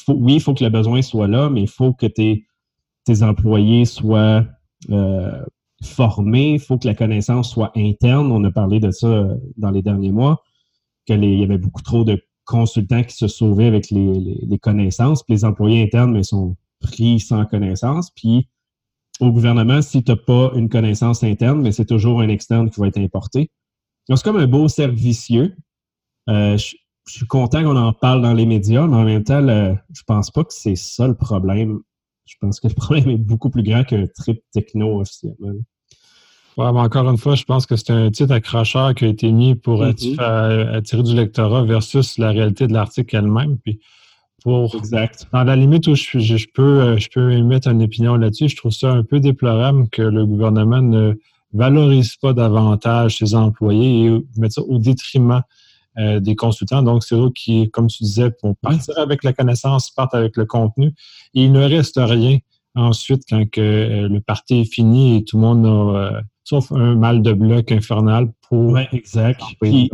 [0.08, 2.44] oui, il faut que le besoin soit là, mais il faut que tes,
[3.22, 4.44] employés soient
[4.90, 5.42] euh,
[5.82, 8.30] formés, il faut que la connaissance soit interne.
[8.30, 10.42] On a parlé de ça euh, dans les derniers mois,
[11.06, 15.46] qu'il y avait beaucoup trop de consultants qui se sauvaient avec les, connaissances, puis les
[15.46, 18.10] employés internes mais sont pris sans connaissance.
[18.10, 18.48] Puis
[19.20, 22.80] au gouvernement, si tu n'as pas une connaissance interne, mais c'est toujours un externe qui
[22.80, 23.50] va être importé.
[24.08, 25.54] C'est comme un beau servicieux.
[26.28, 26.76] Euh, je,
[27.06, 30.30] suis content qu'on en parle dans les médias, mais en même temps, je je pense
[30.30, 31.80] pas que c'est ça le problème.
[32.26, 35.54] Je pense que le problème est beaucoup plus grand qu'un trip techno officiellement.
[36.58, 39.30] Ouais, mais encore une fois, je pense que c'est un titre accrocheur qui a été
[39.30, 40.74] mis pour mm-hmm.
[40.74, 43.58] attirer du lectorat versus la réalité de l'article elle-même.
[43.58, 43.80] Puis
[44.42, 45.26] pour, exact.
[45.32, 48.56] Dans la limite où je, je, peux, euh, je peux émettre une opinion là-dessus, je
[48.56, 51.14] trouve ça un peu déplorable que le gouvernement ne
[51.52, 55.42] valorise pas davantage ses employés et mettre ça au détriment
[55.98, 56.82] euh, des consultants.
[56.82, 60.44] Donc, c'est eux qui, comme tu disais, vont partir avec la connaissance, partent avec le
[60.44, 60.94] contenu.
[61.34, 62.38] Et il ne reste rien
[62.74, 66.94] ensuite quand que, euh, le parti est fini et tout le monde a sauf un
[66.94, 68.72] mal de bloc infernal pour.
[68.72, 69.42] Oui, exact.
[69.60, 69.90] Puis,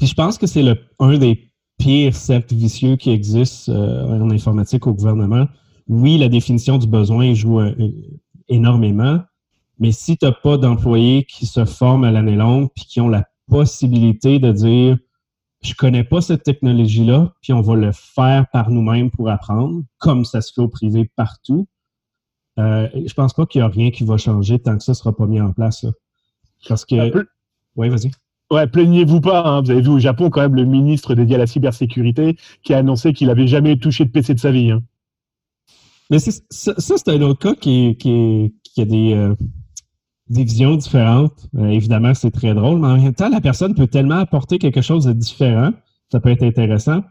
[0.00, 1.45] je pense que c'est le un des
[1.78, 5.46] pires cercles vicieux qui existent euh, en informatique au gouvernement.
[5.88, 7.74] Oui, la définition du besoin joue euh,
[8.48, 9.20] énormément,
[9.78, 13.08] mais si tu n'as pas d'employés qui se forment à l'année longue puis qui ont
[13.08, 14.98] la possibilité de dire
[15.62, 20.24] je connais pas cette technologie-là, puis on va le faire par nous-mêmes pour apprendre, comme
[20.24, 21.66] ça se fait au privé partout,
[22.58, 24.96] euh, je pense pas qu'il y a rien qui va changer tant que ça ne
[24.96, 25.84] sera pas mis en place.
[26.68, 27.26] Parce que.
[27.76, 28.10] Oui, vas-y.
[28.50, 29.42] Ouais, plaignez-vous pas.
[29.44, 29.62] Hein.
[29.62, 32.78] Vous avez vu au Japon, quand même, le ministre dédié à la cybersécurité qui a
[32.78, 34.70] annoncé qu'il n'avait jamais touché de PC de sa vie.
[34.70, 34.82] Hein.
[36.10, 39.34] Mais ça, c'est un autre cas qui, qui, a des, euh,
[40.28, 41.48] visions différentes.
[41.56, 44.82] Euh, évidemment, c'est très drôle, mais en même temps, la personne peut tellement apporter quelque
[44.82, 45.72] chose de différent.
[46.12, 47.02] Ça peut être intéressant.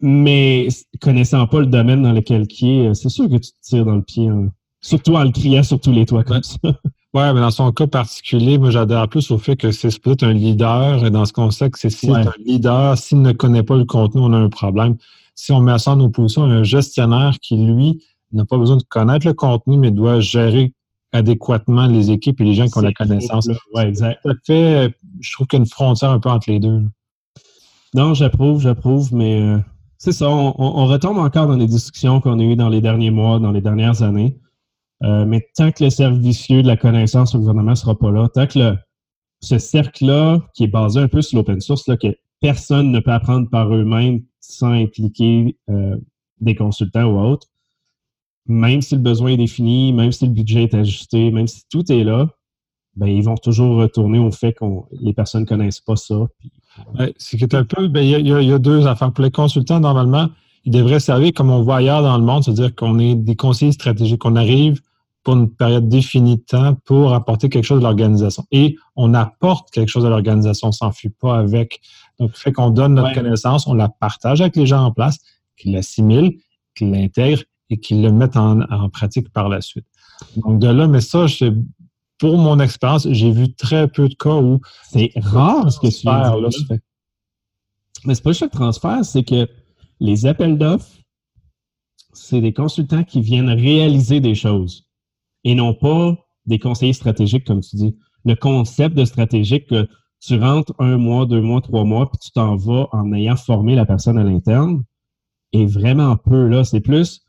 [0.00, 0.66] Mais
[1.00, 3.84] connaissant pas le domaine dans lequel qui est, euh, c'est sûr que tu te tires
[3.84, 4.48] dans le pied, hein.
[4.80, 6.58] surtout en le criant sur tous les toits comme ça.
[7.14, 10.32] Oui, mais dans son cas particulier, moi j'adhère plus au fait que c'est peut-être un
[10.32, 14.22] leader, et dans ce concept, c'est si un leader, s'il ne connaît pas le contenu,
[14.22, 14.96] on a un problème.
[15.34, 18.82] Si on met ça en opposition à un gestionnaire qui, lui, n'a pas besoin de
[18.82, 20.72] connaître le contenu, mais doit gérer
[21.12, 23.48] adéquatement les équipes et les gens qui ont la connaissance.
[23.74, 24.20] Oui, exact.
[24.24, 26.82] Ça fait, je trouve qu'il y a une frontière un peu entre les deux.
[27.94, 29.58] Non, j'approuve, j'approuve, mais euh,
[29.98, 33.38] c'est ça, on, retombe encore dans les discussions qu'on a eues dans les derniers mois,
[33.38, 34.38] dans les dernières années.
[35.02, 38.10] Euh, mais tant que le cercle vicieux de la connaissance au gouvernement ne sera pas
[38.10, 38.74] là, tant que
[39.40, 43.12] ce cercle-là, qui est basé un peu sur l'open source, là, que personne ne peut
[43.12, 45.96] apprendre par eux-mêmes sans impliquer euh,
[46.40, 47.48] des consultants ou autres,
[48.46, 51.90] même si le besoin est défini, même si le budget est ajusté, même si tout
[51.90, 52.28] est là,
[52.94, 54.64] ben, ils vont toujours retourner au fait que
[55.00, 56.26] les personnes ne connaissent pas ça.
[57.16, 59.12] c'est un peu, ben, il y, a deux affaires.
[59.12, 60.28] Pour les consultants, normalement,
[60.64, 63.72] ils devraient servir comme on voit ailleurs dans le monde, c'est-à-dire qu'on est des conseillers
[63.72, 64.80] stratégiques, qu'on arrive
[65.22, 68.44] pour une période définie de temps pour apporter quelque chose à l'organisation.
[68.50, 71.80] Et on apporte quelque chose à l'organisation, on ne s'enfuit pas avec.
[72.18, 75.18] Donc, fait qu'on donne notre connaissance, on la partage avec les gens en place,
[75.56, 76.38] qu'ils l'assimilent,
[76.74, 79.86] qu'ils l'intègrent et qu'ils le mettent en, en, pratique par la suite.
[80.36, 81.26] Donc, de là, mais ça,
[82.18, 84.60] pour mon expérience, j'ai vu très peu de cas où.
[84.90, 86.48] C'est rare ce que tu viens là.
[88.04, 89.48] Mais c'est pas juste le transfert, c'est que
[90.00, 90.88] les appels d'offres,
[92.12, 94.86] c'est des consultants qui viennent réaliser des choses
[95.44, 97.96] et non pas des conseillers stratégiques, comme tu dis.
[98.24, 99.88] Le concept de stratégique, que
[100.20, 103.74] tu rentres un mois, deux mois, trois mois, puis tu t'en vas en ayant formé
[103.74, 104.84] la personne à l'interne,
[105.52, 106.64] est vraiment peu là.
[106.64, 107.22] C'est plus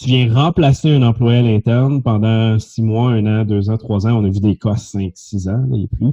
[0.00, 4.06] tu viens remplacer un employé à l'interne pendant six mois, un an, deux ans, trois
[4.06, 4.16] ans.
[4.16, 6.12] On a vu des cas cinq, six ans, là, il plus.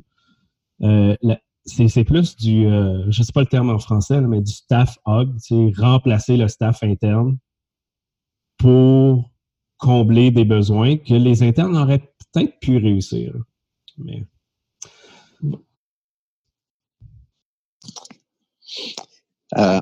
[0.83, 1.15] Euh,
[1.63, 4.97] c'est plus du, euh, je ne sais pas le terme en français, mais du staff
[5.05, 5.37] hog,
[5.77, 7.37] remplacer le staff interne
[8.57, 9.29] pour
[9.77, 13.33] combler des besoins que les internes auraient peut-être pu réussir.
[13.97, 14.25] Mais...
[19.57, 19.79] Euh,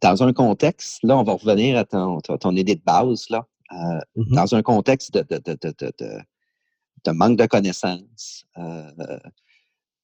[0.00, 3.76] dans un contexte, là, on va revenir à ton, ton idée de base, là, euh,
[4.16, 4.34] mm-hmm.
[4.34, 6.22] dans un contexte de, de, de,
[7.04, 8.90] de manque de connaissances, euh,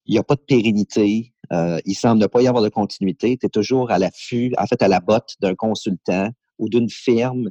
[0.06, 3.46] il n'y a pas de pérennité, il semble ne pas y avoir de continuité, tu
[3.46, 7.50] es toujours à l'affût, en fait, à la botte d'un consultant ou d'une firme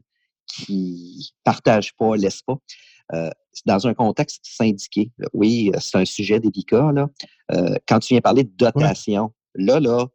[0.56, 2.58] qui partage pas, laisse pas.
[3.66, 5.12] dans un contexte syndiqué.
[5.34, 6.92] Oui, c'est un sujet délicat.
[6.92, 7.10] Là.
[7.88, 10.08] quand tu viens parler de dotation, là, là,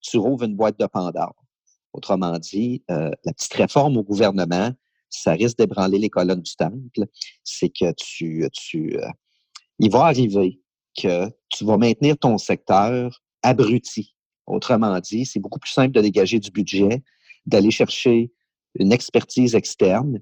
[0.00, 1.34] tu rouvres une boîte de Pandore.
[1.92, 4.72] Autrement dit, la petite réforme au gouvernement,
[5.10, 7.06] ça risque d'ébranler les colonnes du temple.
[7.44, 8.98] C'est que tu, tu
[9.78, 10.60] il va arriver
[11.00, 14.14] que tu vas maintenir ton secteur abruti.
[14.46, 17.02] Autrement dit, c'est beaucoup plus simple de dégager du budget,
[17.46, 18.32] d'aller chercher
[18.74, 20.20] une expertise externe.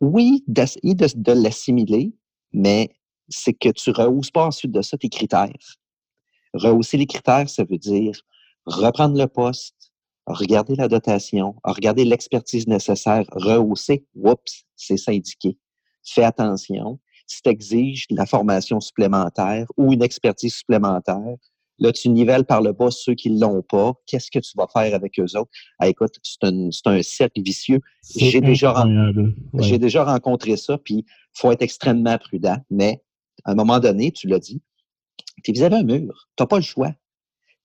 [0.00, 2.12] Oui, de, l'assimiler,
[2.52, 2.90] mais
[3.28, 5.78] c'est que tu rehausses pas ensuite de ça tes critères.
[6.54, 8.20] Rehausser les critères, ça veut dire
[8.66, 9.92] reprendre le poste,
[10.26, 15.58] regarder la dotation, regarder l'expertise nécessaire, rehausser, oups, c'est syndiqué.
[16.04, 16.98] Fais attention.
[17.26, 21.36] Si tu exiges la formation supplémentaire ou une expertise supplémentaire,
[21.78, 23.94] Là, tu nivelles par le bas ceux qui ne l'ont pas.
[24.06, 25.50] Qu'est-ce que tu vas faire avec eux autres?
[25.78, 27.80] Ah, écoute, c'est un, un, cercle vicieux.
[28.16, 28.84] J'ai déjà,
[29.58, 32.56] j'ai déjà rencontré ça, puis il faut être extrêmement prudent.
[32.70, 33.02] Mais
[33.44, 34.60] à un moment donné, tu l'as dit,
[35.44, 36.28] tu es vis-à-vis un mur.
[36.36, 36.92] Tu n'as pas le choix.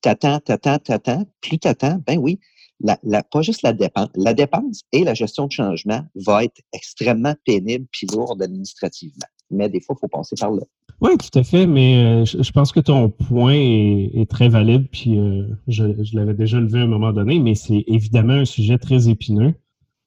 [0.02, 1.26] T'attends, t'attends, t'attends.
[1.42, 2.40] Plus t'attends, ben oui,
[2.80, 4.10] la, la, pas juste la dépense.
[4.16, 9.28] La dépense et la gestion de changement va être extrêmement pénible puis lourde administrativement.
[9.54, 10.62] Mais des fois, il faut passer par là.
[11.02, 15.20] Oui, tout à fait, mais euh, je, pense que ton point est, très valide, puis
[15.20, 19.10] euh, je, l'avais déjà levé à un moment donné, mais c'est évidemment un sujet très
[19.10, 19.54] épineux,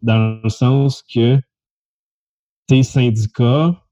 [0.03, 1.39] dans le sens que
[2.67, 3.85] tes syndicats,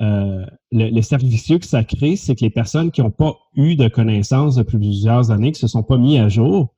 [0.00, 3.88] euh, le, le que ça crée, c'est que les personnes qui n'ont pas eu de
[3.88, 6.74] connaissances depuis plusieurs années, qui ne se sont pas mis à jour,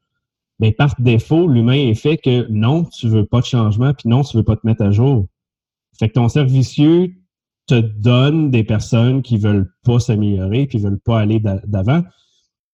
[0.58, 4.08] bien, par défaut, l'humain est fait que non, tu ne veux pas de changement, puis
[4.08, 5.26] non, tu ne veux pas te mettre à jour.
[5.98, 7.14] Fait que ton cercle vicieux
[7.68, 12.02] te donne des personnes qui veulent pas s'améliorer puis veulent pas aller d'avant.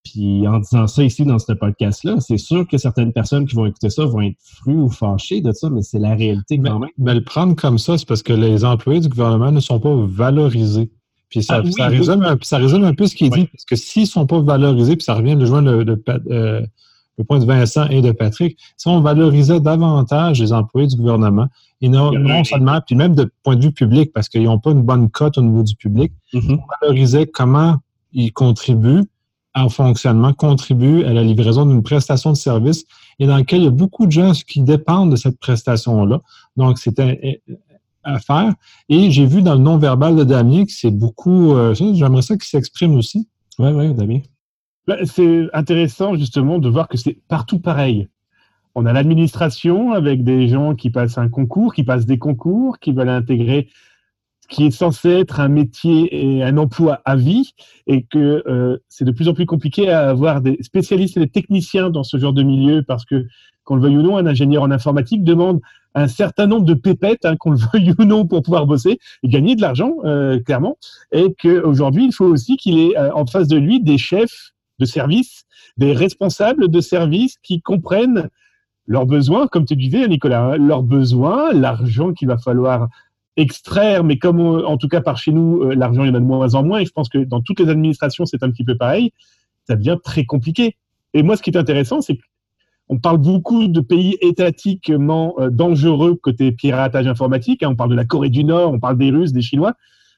[0.04, 3.66] Puis en disant ça ici dans ce podcast-là, c'est sûr que certaines personnes qui vont
[3.66, 6.90] écouter ça vont être fruits ou fâchées de ça, mais c'est la réalité quand même.
[6.98, 9.94] Mais le prendre comme ça, c'est parce que les employés du gouvernement ne sont pas
[9.94, 10.90] valorisés.
[11.30, 13.76] Puis ça, ah ça, résume, un, ça résume un peu ce qu'il dit, parce que
[13.76, 16.66] s'ils ne sont pas valorisés, puis ça revient de joindre le, euh, le
[17.22, 21.46] point de Vincent et de Patrick, si on valorisait davantage les employés du gouvernement,
[21.80, 22.12] et non,
[22.44, 25.38] seulement, puis même de point de vue public, parce qu'ils n'ont pas une bonne cote
[25.38, 26.58] au niveau du public, mm-hmm.
[26.58, 27.76] on valorisait comment
[28.12, 29.04] ils contribuent
[29.56, 32.84] au fonctionnement, contribuent à la livraison d'une prestation de service
[33.18, 36.20] et dans lequel il y a beaucoup de gens qui dépendent de cette prestation-là.
[36.56, 37.40] Donc, c'était
[38.02, 38.52] à faire.
[38.88, 42.44] Et j'ai vu dans le non-verbal de Damien que c'est beaucoup, euh, j'aimerais ça qu'il
[42.44, 43.28] s'exprime aussi.
[43.58, 44.20] Oui, oui, Damien.
[45.04, 48.08] C'est intéressant justement de voir que c'est partout pareil.
[48.74, 52.92] On a l'administration avec des gens qui passent un concours, qui passent des concours, qui
[52.92, 53.68] veulent intégrer
[54.50, 57.54] ce qui est censé être un métier et un emploi à vie,
[57.86, 61.30] et que euh, c'est de plus en plus compliqué à avoir des spécialistes et des
[61.30, 63.26] techniciens dans ce genre de milieu, parce que,
[63.64, 65.60] qu'on le veuille ou non, un ingénieur en informatique demande
[65.94, 69.28] un certain nombre de pépettes, hein, qu'on le veuille ou non, pour pouvoir bosser et
[69.28, 70.76] gagner de l'argent, euh, clairement,
[71.12, 74.84] et qu'aujourd'hui, il faut aussi qu'il ait euh, en face de lui des chefs de
[74.84, 75.44] service,
[75.76, 78.28] des responsables de service qui comprennent
[78.86, 82.88] leurs besoins, comme tu disais, Nicolas, hein, leurs besoins, l'argent qu'il va falloir
[83.36, 86.20] extraire, mais comme en tout cas par chez nous, euh, l'argent il y en a
[86.20, 88.64] de moins en moins, et je pense que dans toutes les administrations c'est un petit
[88.64, 89.12] peu pareil,
[89.66, 90.76] ça devient très compliqué.
[91.14, 92.18] Et moi, ce qui est intéressant, c'est
[92.88, 97.62] qu'on parle beaucoup de pays étatiquement euh, dangereux côté piratage informatique.
[97.62, 97.70] Hein.
[97.70, 99.74] on parle de la Corée du Nord, on parle des Russes, des Chinois.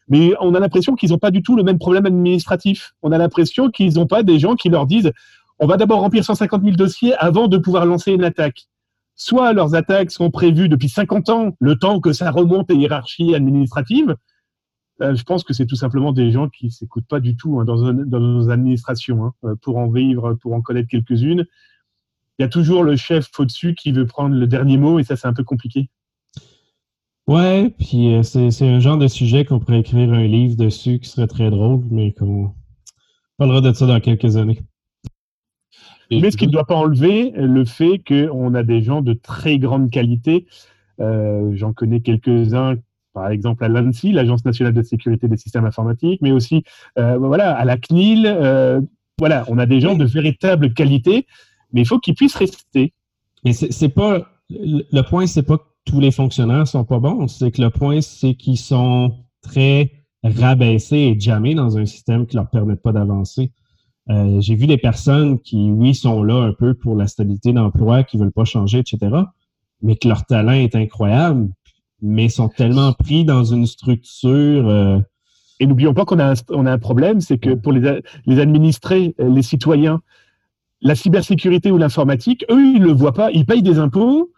[0.08, 2.94] Mais on a l'impression qu'ils n'ont pas du tout le même problème administratif.
[3.02, 5.12] On a l'impression qu'ils n'ont pas des gens qui leur disent
[5.58, 8.66] on va d'abord remplir 150 000 dossiers avant de pouvoir lancer une attaque.
[9.14, 13.34] Soit leurs attaques sont prévues depuis 50 ans, le temps que ça remonte à hiérarchie
[13.34, 14.16] administrative.
[15.02, 17.64] Euh, je pense que c'est tout simplement des gens qui s'écoutent pas du tout hein,
[17.64, 19.24] dans, nos administrations.
[19.24, 21.46] Hein, euh, pour en vivre, pour en connaître quelques-unes,
[22.38, 25.16] il y a toujours le chef au-dessus qui veut prendre le dernier mot et ça,
[25.16, 25.88] c'est un peu compliqué.
[27.26, 31.08] Ouais, puis euh, c'est un genre de sujet qu'on pourrait écrire un livre dessus qui
[31.08, 32.54] serait très drôle, mais qu'on
[33.36, 34.60] parlera de ça dans quelques années.
[36.10, 39.58] mais ce qui ne doit pas enlever le fait qu'on a des gens de très
[39.58, 40.46] grande qualité.
[41.00, 42.76] Euh, j'en connais quelques-uns,
[43.12, 46.62] par exemple à l'ANSI, l'Agence nationale de sécurité des systèmes informatiques, mais aussi
[46.96, 48.24] euh, voilà, à la CNIL.
[49.18, 51.26] voilà, on a des gens de véritable qualité,
[51.72, 52.92] mais il faut qu'ils puissent rester.
[53.44, 57.28] Mais c'est pas le point, c'est pas tous les fonctionnaires sont pas bons.
[57.28, 62.36] C'est que le point, c'est qu'ils sont très rabaissés et jamais dans un système qui
[62.36, 63.52] leur permet pas d'avancer.
[64.10, 68.04] Euh, j'ai vu des personnes qui, oui, sont là un peu pour la stabilité d'emploi,
[68.04, 68.98] qui veulent pas changer, etc.,
[69.82, 71.50] mais que leur talent est incroyable,
[72.00, 74.68] mais sont tellement pris dans une structure.
[74.68, 74.98] Euh,
[75.58, 80.00] et n'oublions pas qu'on a, un, problème, c'est que pour les, les administrés, les citoyens,
[80.82, 83.30] la cybersécurité ou l'informatique, eux, ils ne le voient pas.
[83.32, 84.30] Ils payent des impôts,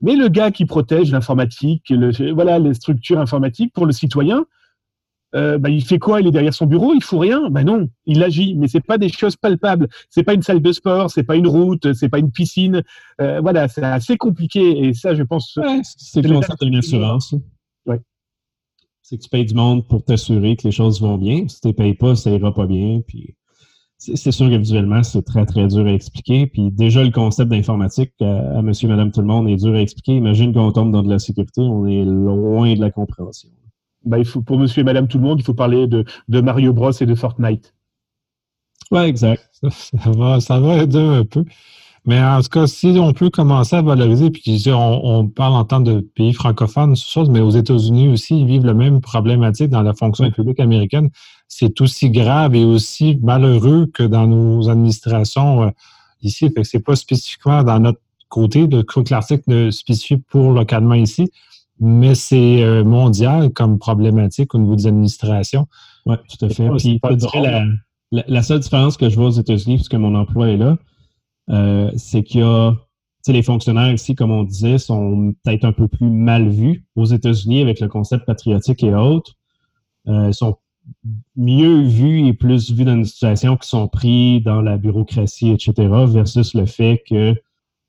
[0.00, 1.92] Mais le gars qui protège l'informatique,
[2.34, 4.44] voilà, les structures informatiques pour le citoyen,
[5.34, 6.20] euh, bah, il fait quoi?
[6.20, 7.50] Il est derrière son bureau, il fout rien?
[7.50, 9.88] Ben non, il agit, mais c'est pas des choses palpables.
[10.08, 12.82] C'est pas une salle de sport, c'est pas une route, c'est pas une piscine.
[13.20, 15.58] Euh, voilà, c'est assez compliqué et ça, je pense.
[15.82, 17.34] c'est le concept d'une assurance.
[17.84, 18.00] Ouais.
[19.02, 21.46] C'est que tu payes du monde pour t'assurer que les choses vont bien.
[21.48, 23.02] Si tu ne payes pas, ça ira pas bien.
[23.06, 23.34] Puis
[23.98, 26.46] c'est sûr que visuellement, c'est très, très dur à expliquer.
[26.46, 30.16] Puis déjà, le concept d'informatique à, monsieur, madame, tout le monde est dur à expliquer.
[30.16, 33.50] Imagine qu'on tombe dans de la sécurité, on est loin de la compréhension.
[34.04, 36.40] Bah, il faut, pour monsieur et madame tout le monde, il faut parler de, de
[36.40, 37.74] Mario Bros et de Fortnite.
[38.92, 39.50] Ouais, exact.
[39.70, 41.44] Ça, va, ça va aider un peu.
[42.08, 45.64] Mais en tout cas, si on peut commencer à valoriser, puis on, on parle en
[45.66, 46.94] tant de pays francophones,
[47.28, 51.10] mais aux États-Unis aussi, ils vivent la même problématique dans la fonction publique américaine.
[51.48, 55.70] C'est aussi grave et aussi malheureux que dans nos administrations euh,
[56.22, 56.48] ici.
[56.48, 58.00] Fait que c'est pas spécifiquement dans notre
[58.30, 61.30] côté, de que l'article ne spécifie pour localement ici,
[61.78, 65.68] mais c'est euh, mondial comme problématique au niveau des administrations.
[66.06, 66.70] Oui, tout à fait.
[66.78, 67.00] Puis,
[67.34, 67.66] la,
[68.12, 70.78] la, la, seule différence que je vois aux États-Unis, puisque mon emploi est là,
[71.50, 72.74] euh, c'est qu'il y a
[73.32, 76.84] les fonctionnaires ici, comme on disait, sont peut-être un peu plus mal vus.
[76.96, 79.34] Aux États-Unis, avec le concept patriotique et autres,
[80.08, 80.56] euh, sont
[81.36, 85.72] mieux vus et plus vus dans une situation qui sont pris dans la bureaucratie, etc.,
[86.06, 87.34] versus le fait que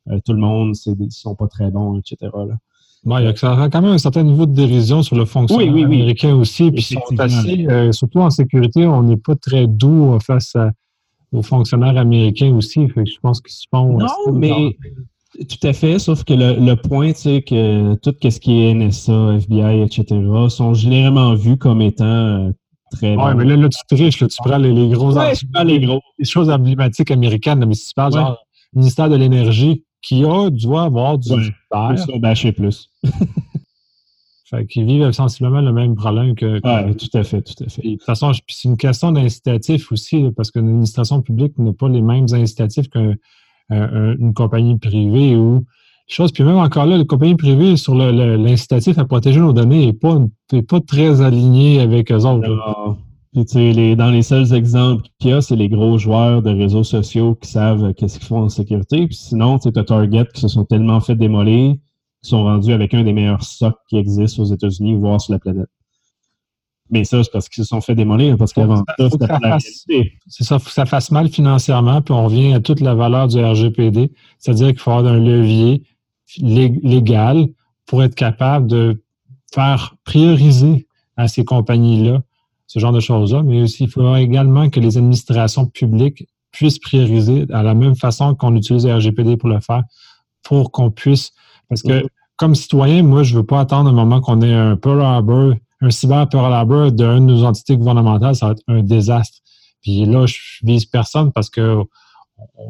[0.09, 2.31] euh, tout le monde ne sont pas très bons, etc.
[2.33, 3.21] Là.
[3.21, 6.71] il y a quand même un certain niveau de dérision sur le fonctionnaire américain aussi.
[6.71, 6.97] Puis
[7.91, 10.71] surtout en sécurité, on n'est pas très doux face à,
[11.31, 12.87] aux fonctionnaires américains aussi.
[12.95, 13.97] je pense qu'ils se font.
[13.97, 14.75] Non, mais
[15.47, 19.81] tout à fait, sauf que le, point, c'est que tout ce qui est NSA, FBI,
[19.83, 20.05] etc.,
[20.49, 22.51] sont généralement vus comme étant euh,
[22.91, 23.15] très.
[23.15, 25.15] Oui, mais là, tu triches, tu prends les, les gros.
[25.15, 26.01] Ouais, je prends les gros.
[26.17, 28.37] Les choses emblématiques américaines, mais si tu parles genre
[28.73, 31.31] ministère de l'Énergie, qui a, doit avoir du.
[31.31, 32.89] Ouais, plus plus.
[34.49, 36.59] Fait qu'ils vivent sensiblement le même problème que.
[36.63, 37.83] Oui, tout à fait, tout à fait.
[37.83, 42.01] de toute façon, c'est une question d'incitatif aussi, parce qu'une administration publique n'a pas les
[42.01, 45.65] mêmes incitatifs qu'une compagnie privée ou
[46.07, 46.31] chose.
[46.31, 50.17] Puis même encore là, la compagnie privée, sur l'incitatif à protéger nos données n'est pas,
[50.67, 52.97] pas très aligné avec eux autres.
[53.31, 57.35] Puis, dans les seuls exemples qu'il y a, c'est les gros joueurs de réseaux sociaux
[57.35, 59.05] qui savent qu'est-ce qu'ils font en sécurité.
[59.05, 61.75] Puis sinon, tu as Target qui se sont tellement fait démolir
[62.21, 65.69] sont rendus avec un des meilleurs stocks qui existent aux États-Unis, voire sur la planète.
[66.91, 70.43] Mais ça, c'est parce qu'ils se sont fait démolir, parce qu'avant ça, c'était la C'est
[70.43, 73.27] ça, il faut que ça fasse mal financièrement, puis on revient à toute la valeur
[73.27, 75.83] du RGPD, c'est-à-dire qu'il faut avoir un levier
[76.37, 77.47] légal
[77.85, 79.03] pour être capable de
[79.53, 82.21] faire prioriser à ces compagnies-là
[82.65, 87.45] ce genre de choses-là, mais aussi il faudra également que les administrations publiques puissent prioriser
[87.51, 89.83] à la même façon qu'on utilise le RGPD pour le faire,
[90.43, 91.31] pour qu'on puisse
[91.69, 92.05] parce que
[92.35, 95.53] comme citoyen, moi, je ne veux pas attendre un moment qu'on ait un Pearl Harbor,
[95.81, 99.39] un cyber Pearl Harbor d'une de nos entités gouvernementales, ça va être un désastre.
[99.81, 101.83] Puis là, je vise personne parce que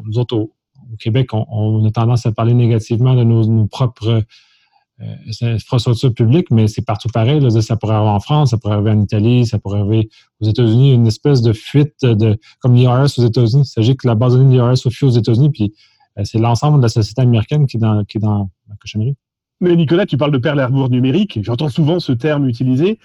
[0.06, 0.54] nous autres, au,
[1.00, 4.24] Québec, on, a tendance à parler négativement de nos, propres
[5.02, 7.40] euh, infrastructures publiques, mais c'est partout pareil.
[7.62, 10.10] ça pourrait arriver en France, ça pourrait arriver en Italie, ça pourrait arriver
[10.42, 13.64] aux États-Unis, une espèce de fuite de comme l'IRS aux États-Unis.
[13.64, 15.74] Il s'agit que la base de l'IRS soit fuite aux États-Unis, puis
[16.24, 19.16] c'est l'ensemble de la société américaine qui est dans, la cochonnerie.
[19.62, 21.40] Mais Nicolas, tu parles de Perle Harbor numérique.
[21.42, 23.00] J'entends souvent ce terme utilisé.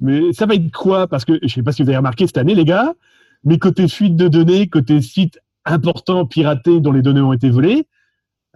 [0.00, 1.08] Mais ça va être quoi?
[1.08, 2.94] Parce que je ne sais pas si vous avez remarqué cette année, les gars,
[3.44, 7.86] mais côté fuite de données, côté site important piraté dont les données ont été volées,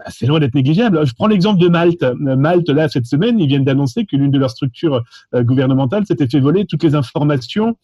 [0.09, 1.07] c'est loin d'être négligeable.
[1.07, 2.05] Je prends l'exemple de Malte.
[2.19, 5.03] Malte, là, cette semaine, ils viennent d'annoncer que l'une de leurs structures
[5.35, 7.77] euh, gouvernementales s'était fait voler toutes les informations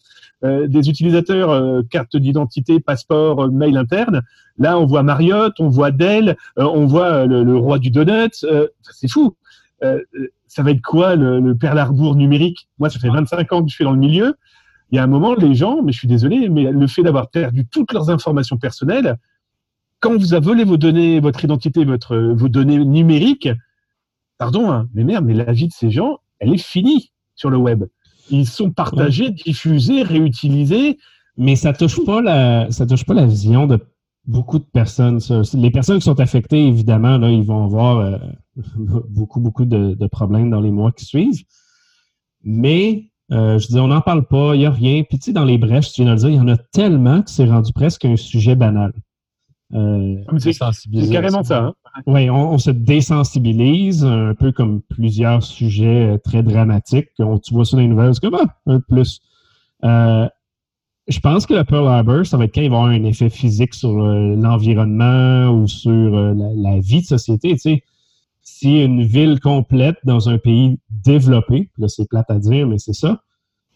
[0.43, 4.21] euh, des utilisateurs, euh, carte d'identité, passeport, mail interne.
[4.57, 8.45] Là, on voit Marriott, on voit Dell, on voit le, roi du donut.
[8.81, 9.35] c'est fou.
[9.81, 11.81] ça va être quoi le, le Perle
[12.15, 12.67] numérique?
[12.77, 14.35] Moi, ça fait 25 ans que je suis dans le milieu.
[14.91, 17.29] Il y a un moment, les gens, mais je suis désolé, mais le fait d'avoir
[17.29, 19.17] perdu toutes leurs informations personnelles,
[19.99, 23.49] quand on vous a volé vos données, votre identité, votre, vos données numériques,
[24.37, 27.57] pardon, hein, mais merde, mais la vie de ces gens, elle est finie sur le
[27.57, 27.85] web.
[28.31, 30.97] Ils sont partagés, diffusés, réutilisés.
[31.37, 33.79] Mais ça touche pas la, ça touche pas la vision de
[34.25, 35.19] beaucoup de personnes.
[35.53, 38.17] Les personnes qui sont affectées, évidemment, là, ils vont avoir euh,
[39.09, 41.43] beaucoup, beaucoup de, problèmes dans les mois qui suivent.
[42.43, 45.03] Mais euh, je dis, on n'en parle pas, il n'y a rien.
[45.03, 46.57] Puis tu sais, dans les brèches, tu viens de le dire, il y en a
[46.57, 48.93] tellement que c'est rendu presque un sujet banal.
[49.73, 50.53] Euh, c'est
[51.11, 51.65] carrément ça.
[51.65, 51.73] Hein.
[52.07, 57.09] Oui, on, se désensibilise, un peu comme plusieurs sujets euh, très dramatiques.
[57.19, 59.19] On, tu vois ça dans les nouvelles, c'est comme ah, un plus.
[59.83, 60.27] Euh,
[61.07, 63.29] je pense que le Pearl Harbor, ça va être quand il va avoir un effet
[63.29, 67.53] physique sur l'environnement ou sur la, vie de société.
[67.53, 67.83] Tu sais.
[68.43, 72.93] si une ville complète dans un pays développé, là c'est plate à dire, mais c'est
[72.93, 73.23] ça,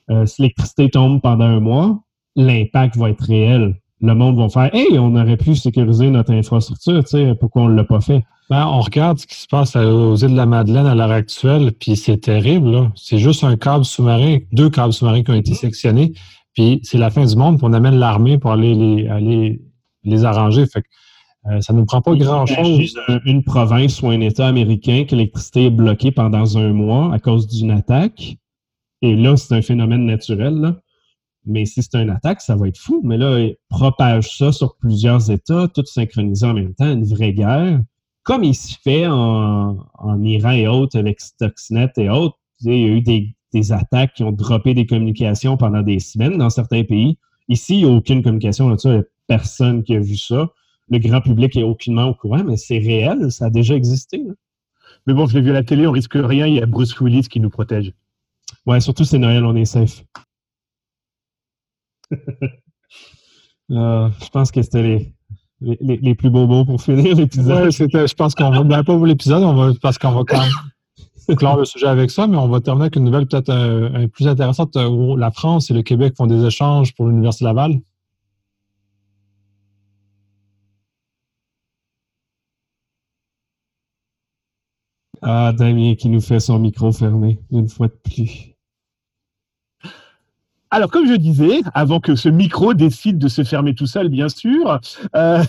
[0.10, 2.04] euh, si l'électricité tombe pendant un mois,
[2.36, 3.80] l'impact va être réel.
[4.04, 7.70] Le monde va faire Hey, on aurait pu sécuriser notre infrastructure, tu sais, pourquoi on
[7.70, 8.22] ne l'a pas fait?
[8.50, 11.72] Ben, on regarde ce qui se passe aux îles de la Madeleine à l'heure actuelle,
[11.72, 12.92] puis c'est terrible.
[12.96, 16.12] C'est juste un câble sous-marin, deux câbles sous-marins qui ont été sectionnés,
[16.54, 19.62] puis c'est la fin du monde, puis on amène l'armée pour aller les, aller
[20.04, 20.66] les arranger.
[20.66, 20.88] Fait que,
[21.50, 22.94] euh, ça ne nous prend pas grand-chose.
[23.26, 27.48] Une province ou un État américain que l'électricité est bloquée pendant un mois à cause
[27.48, 28.36] d'une attaque.
[29.02, 30.56] Et là, c'est un phénomène naturel.
[30.56, 30.76] Là.
[31.46, 33.02] Mais si c'est une attaque, ça va être fou.
[33.04, 37.34] Mais là, il propage ça sur plusieurs États, tout synchronisé en même temps, une vraie
[37.34, 37.82] guerre.
[38.24, 39.78] Comme il se fait en,
[40.24, 42.38] Iran et autres, avec Stuxnet et autres.
[42.62, 46.50] Il y a eu des, attaques qui ont droppé des communications pendant des semaines dans
[46.50, 47.18] certains pays.
[47.50, 48.88] Ici, il n'y a aucune communication là-dessus.
[48.88, 50.50] Il n'y a personne qui a vu ça.
[50.90, 54.24] Le grand public est aucunement au courant, mais c'est réel, ça a déjà existé.
[55.06, 57.00] Mais bon, je l'ai vu à la télé, on risque rien, il y a Bruce
[57.00, 57.94] Willis qui nous protège.
[58.66, 60.04] Ouais, surtout c'est Noël, on est safe.
[63.72, 65.16] Euh, je pense que c'était les,
[65.80, 67.72] les, plus beaux mots pour finir l'épisode.
[67.72, 71.36] je pense qu'on va, ben, pas pour l'épisode, on va, parce qu'on va quand même
[71.38, 74.28] clore le sujet avec ça, mais on va terminer avec une nouvelle peut-être euh, plus
[74.28, 77.80] intéressante où la France et le Québec font des échanges pour l'Université Laval.
[85.22, 88.53] Ah, Damien qui nous fait son micro fermé une fois de plus.
[90.76, 94.28] Alors, comme je disais, avant que ce micro décide de se fermer tout seul, bien
[94.28, 94.80] sûr,
[95.16, 95.44] euh,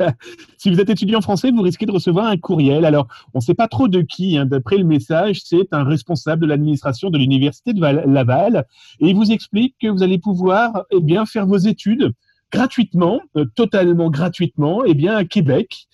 [0.56, 2.86] si vous êtes étudiant français, vous risquez de recevoir un courriel.
[2.86, 4.38] Alors, on ne sait pas trop de qui.
[4.38, 4.46] Hein.
[4.46, 8.64] D'après le message, c'est un responsable de l'administration de l'université de Laval,
[9.00, 12.14] et il vous explique que vous allez pouvoir, eh bien, faire vos études
[12.50, 15.88] gratuitement, euh, totalement gratuitement, eh bien, à Québec.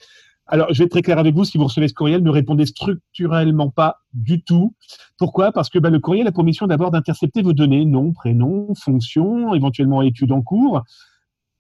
[0.49, 2.67] Alors, je vais être très clair avec vous, si vous recevez ce courriel, ne répondez
[2.67, 4.75] structurellement pas du tout.
[5.19, 5.51] Pourquoi?
[5.51, 9.55] Parce que bah, le courriel a pour mission d'abord d'intercepter vos données, nom, prénom, fonction,
[9.55, 10.85] éventuellement études en cours.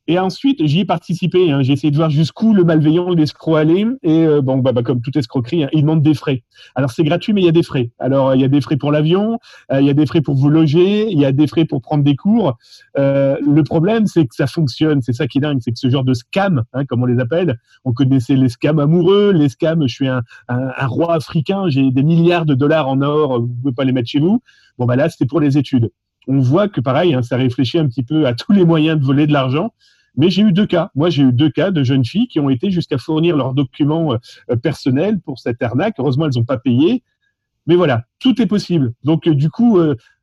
[0.08, 1.50] Et ensuite, j'y ai participé.
[1.50, 1.62] Hein.
[1.62, 3.86] J'ai essayé de voir jusqu'où le malveillant, l'escroc allait.
[4.02, 6.44] Et euh, bon, bah, bah, comme toute escroquerie, hein, il demande des frais.
[6.74, 7.90] Alors c'est gratuit, mais il y a des frais.
[7.98, 9.38] Alors il y a des frais pour l'avion,
[9.72, 11.80] euh, il y a des frais pour vous loger, il y a des frais pour
[11.82, 12.56] prendre des cours.
[12.98, 15.02] Euh, le problème, c'est que ça fonctionne.
[15.02, 17.20] C'est ça qui est dingue, c'est que ce genre de scam, hein, comme on les
[17.20, 19.88] appelle, on connaissait les scams amoureux, les scams.
[19.88, 20.22] Je suis un,
[20.86, 24.20] roi africain, j'ai des milliards de dollars en or, vous pouvez pas les mettre chez
[24.20, 24.40] vous.
[24.78, 25.90] Bon bah là, c'était pour les études
[26.28, 29.04] on voit que pareil, hein, ça réfléchit un petit peu à tous les moyens de
[29.04, 29.72] voler de l'argent.
[30.16, 30.90] Mais j'ai eu deux cas.
[30.94, 34.14] Moi, j'ai eu deux cas de jeunes filles qui ont été jusqu'à fournir leurs documents
[34.14, 34.18] euh,
[34.50, 35.94] euh, personnels pour cette arnaque.
[35.98, 37.02] Heureusement, elles n'ont pas payé.
[37.66, 38.92] Mais voilà, tout est possible.
[39.04, 39.78] Donc, euh, du coup,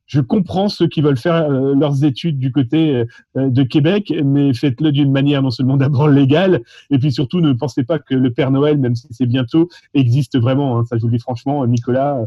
[0.05, 3.03] je comprends ceux qui veulent faire leurs études du côté
[3.35, 7.83] de Québec, mais faites-le d'une manière non seulement d'abord légale, et puis surtout ne pensez
[7.83, 10.77] pas que le Père Noël, même si c'est bientôt, existe vraiment.
[10.77, 10.85] Hein.
[10.85, 12.17] Ça, je vous le dis franchement, Nicolas,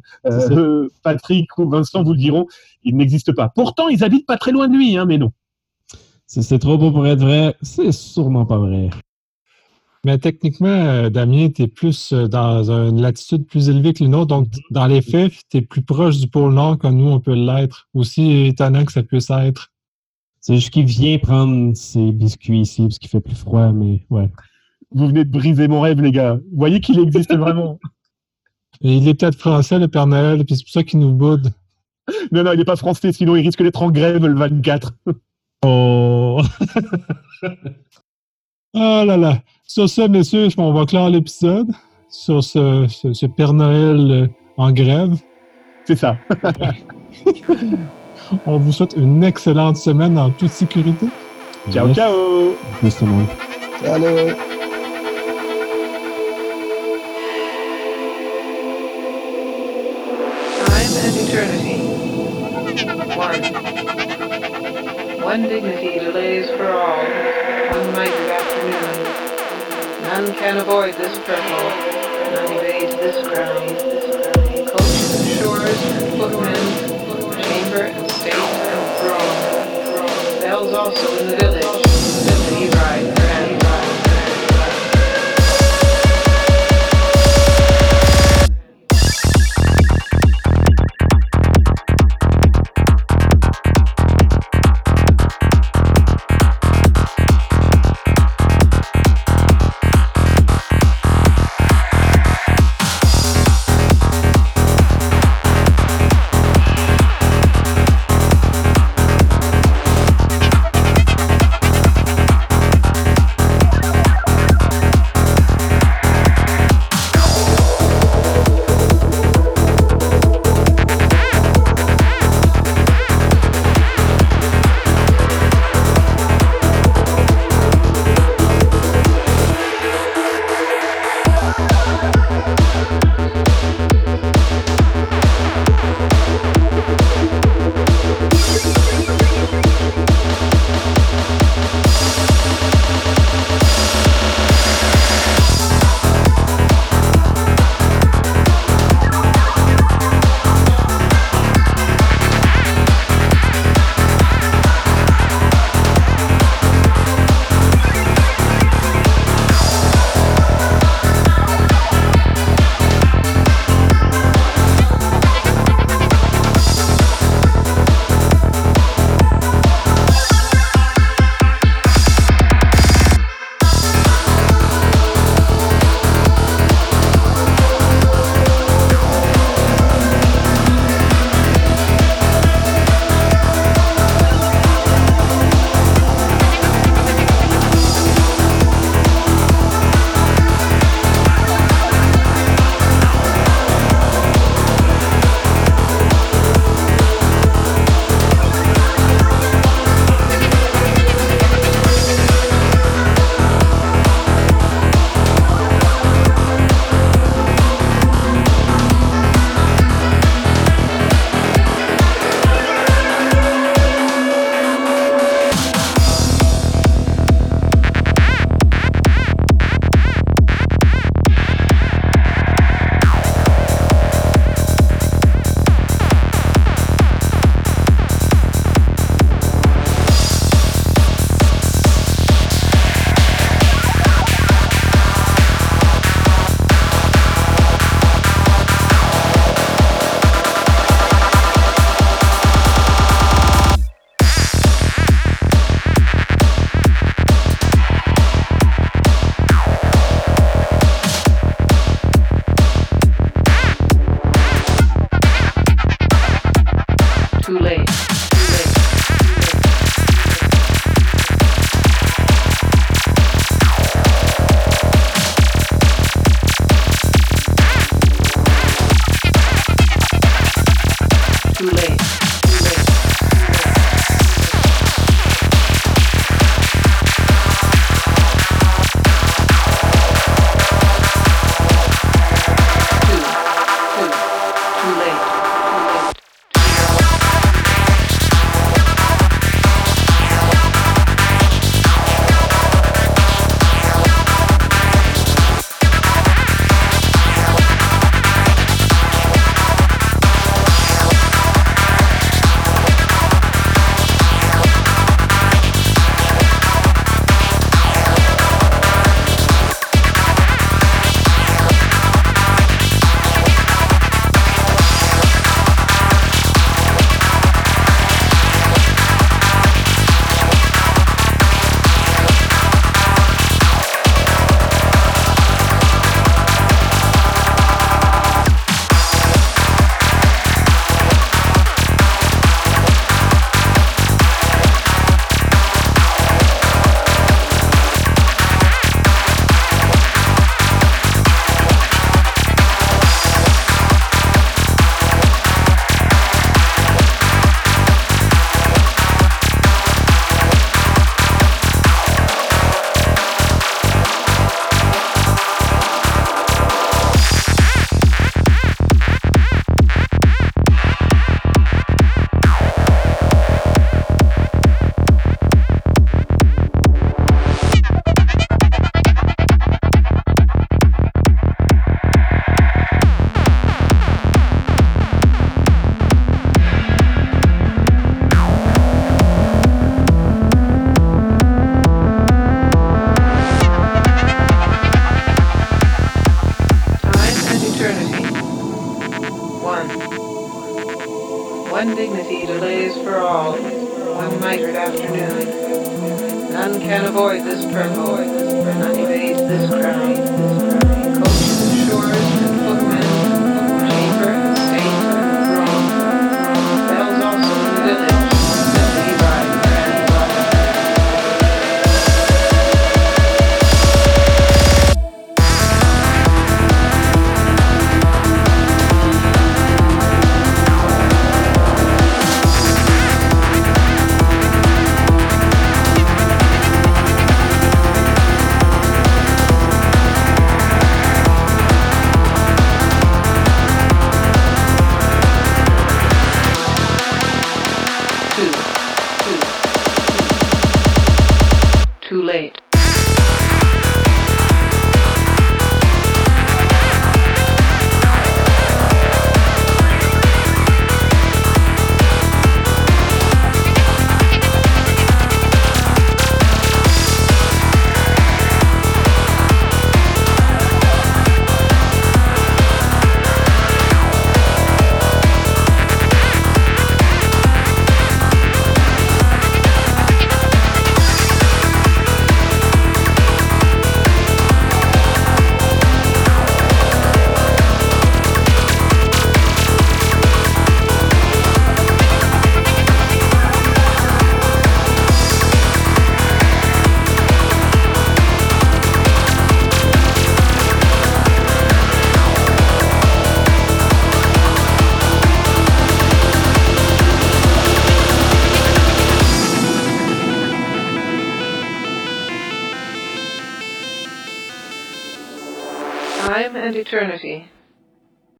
[1.02, 2.46] Patrick ou Vincent vous le diront,
[2.82, 3.50] il n'existe pas.
[3.54, 5.32] Pourtant, ils habitent pas très loin de lui, hein, mais non.
[6.26, 8.90] Si c'est trop beau pour être vrai, c'est sûrement pas vrai.
[10.04, 14.10] Mais techniquement, euh, Damien, tu es plus euh, dans une latitude plus élevée que le
[14.10, 14.28] nôtre.
[14.28, 17.34] Donc, dans les faits, tu es plus proche du pôle Nord que nous, on peut
[17.34, 17.88] l'être.
[17.92, 19.72] Aussi étonnant que ça puisse être.
[20.40, 24.30] C'est juste qu'il vient prendre ses biscuits ici parce qu'il fait plus froid, mais ouais.
[24.92, 26.34] Vous venez de briser mon rêve, les gars.
[26.34, 27.80] Vous voyez qu'il existe vraiment.
[28.82, 31.52] Et il est peut-être français, le Père Noël, puis c'est pour ça qu'il nous boude.
[32.30, 34.92] Non, non, il n'est pas français, sinon il risque d'être en grève le 24.
[35.64, 36.40] Oh!
[38.74, 39.38] oh là là!
[39.66, 41.70] Sur ça, messieurs, on va clore l'épisode
[42.08, 44.26] sur ce, Père Noël euh,
[44.56, 45.16] en grève.
[45.84, 46.16] C'est ça.
[48.46, 51.06] on vous souhaite une excellente semaine en toute sécurité.
[51.70, 52.56] Ciao, ciao!
[52.82, 53.26] Merci tout le monde.
[53.82, 54.65] Salut!
[65.42, 69.02] Dignity delays for all, one night of afternoon.
[70.02, 71.68] None can avoid this purple,
[72.32, 73.68] none evade this crown.
[74.66, 75.80] Coaches and shores
[76.16, 80.40] footmen, chamber and state and throne.
[80.40, 81.82] Bells also in the village,
[82.48, 83.15] the ride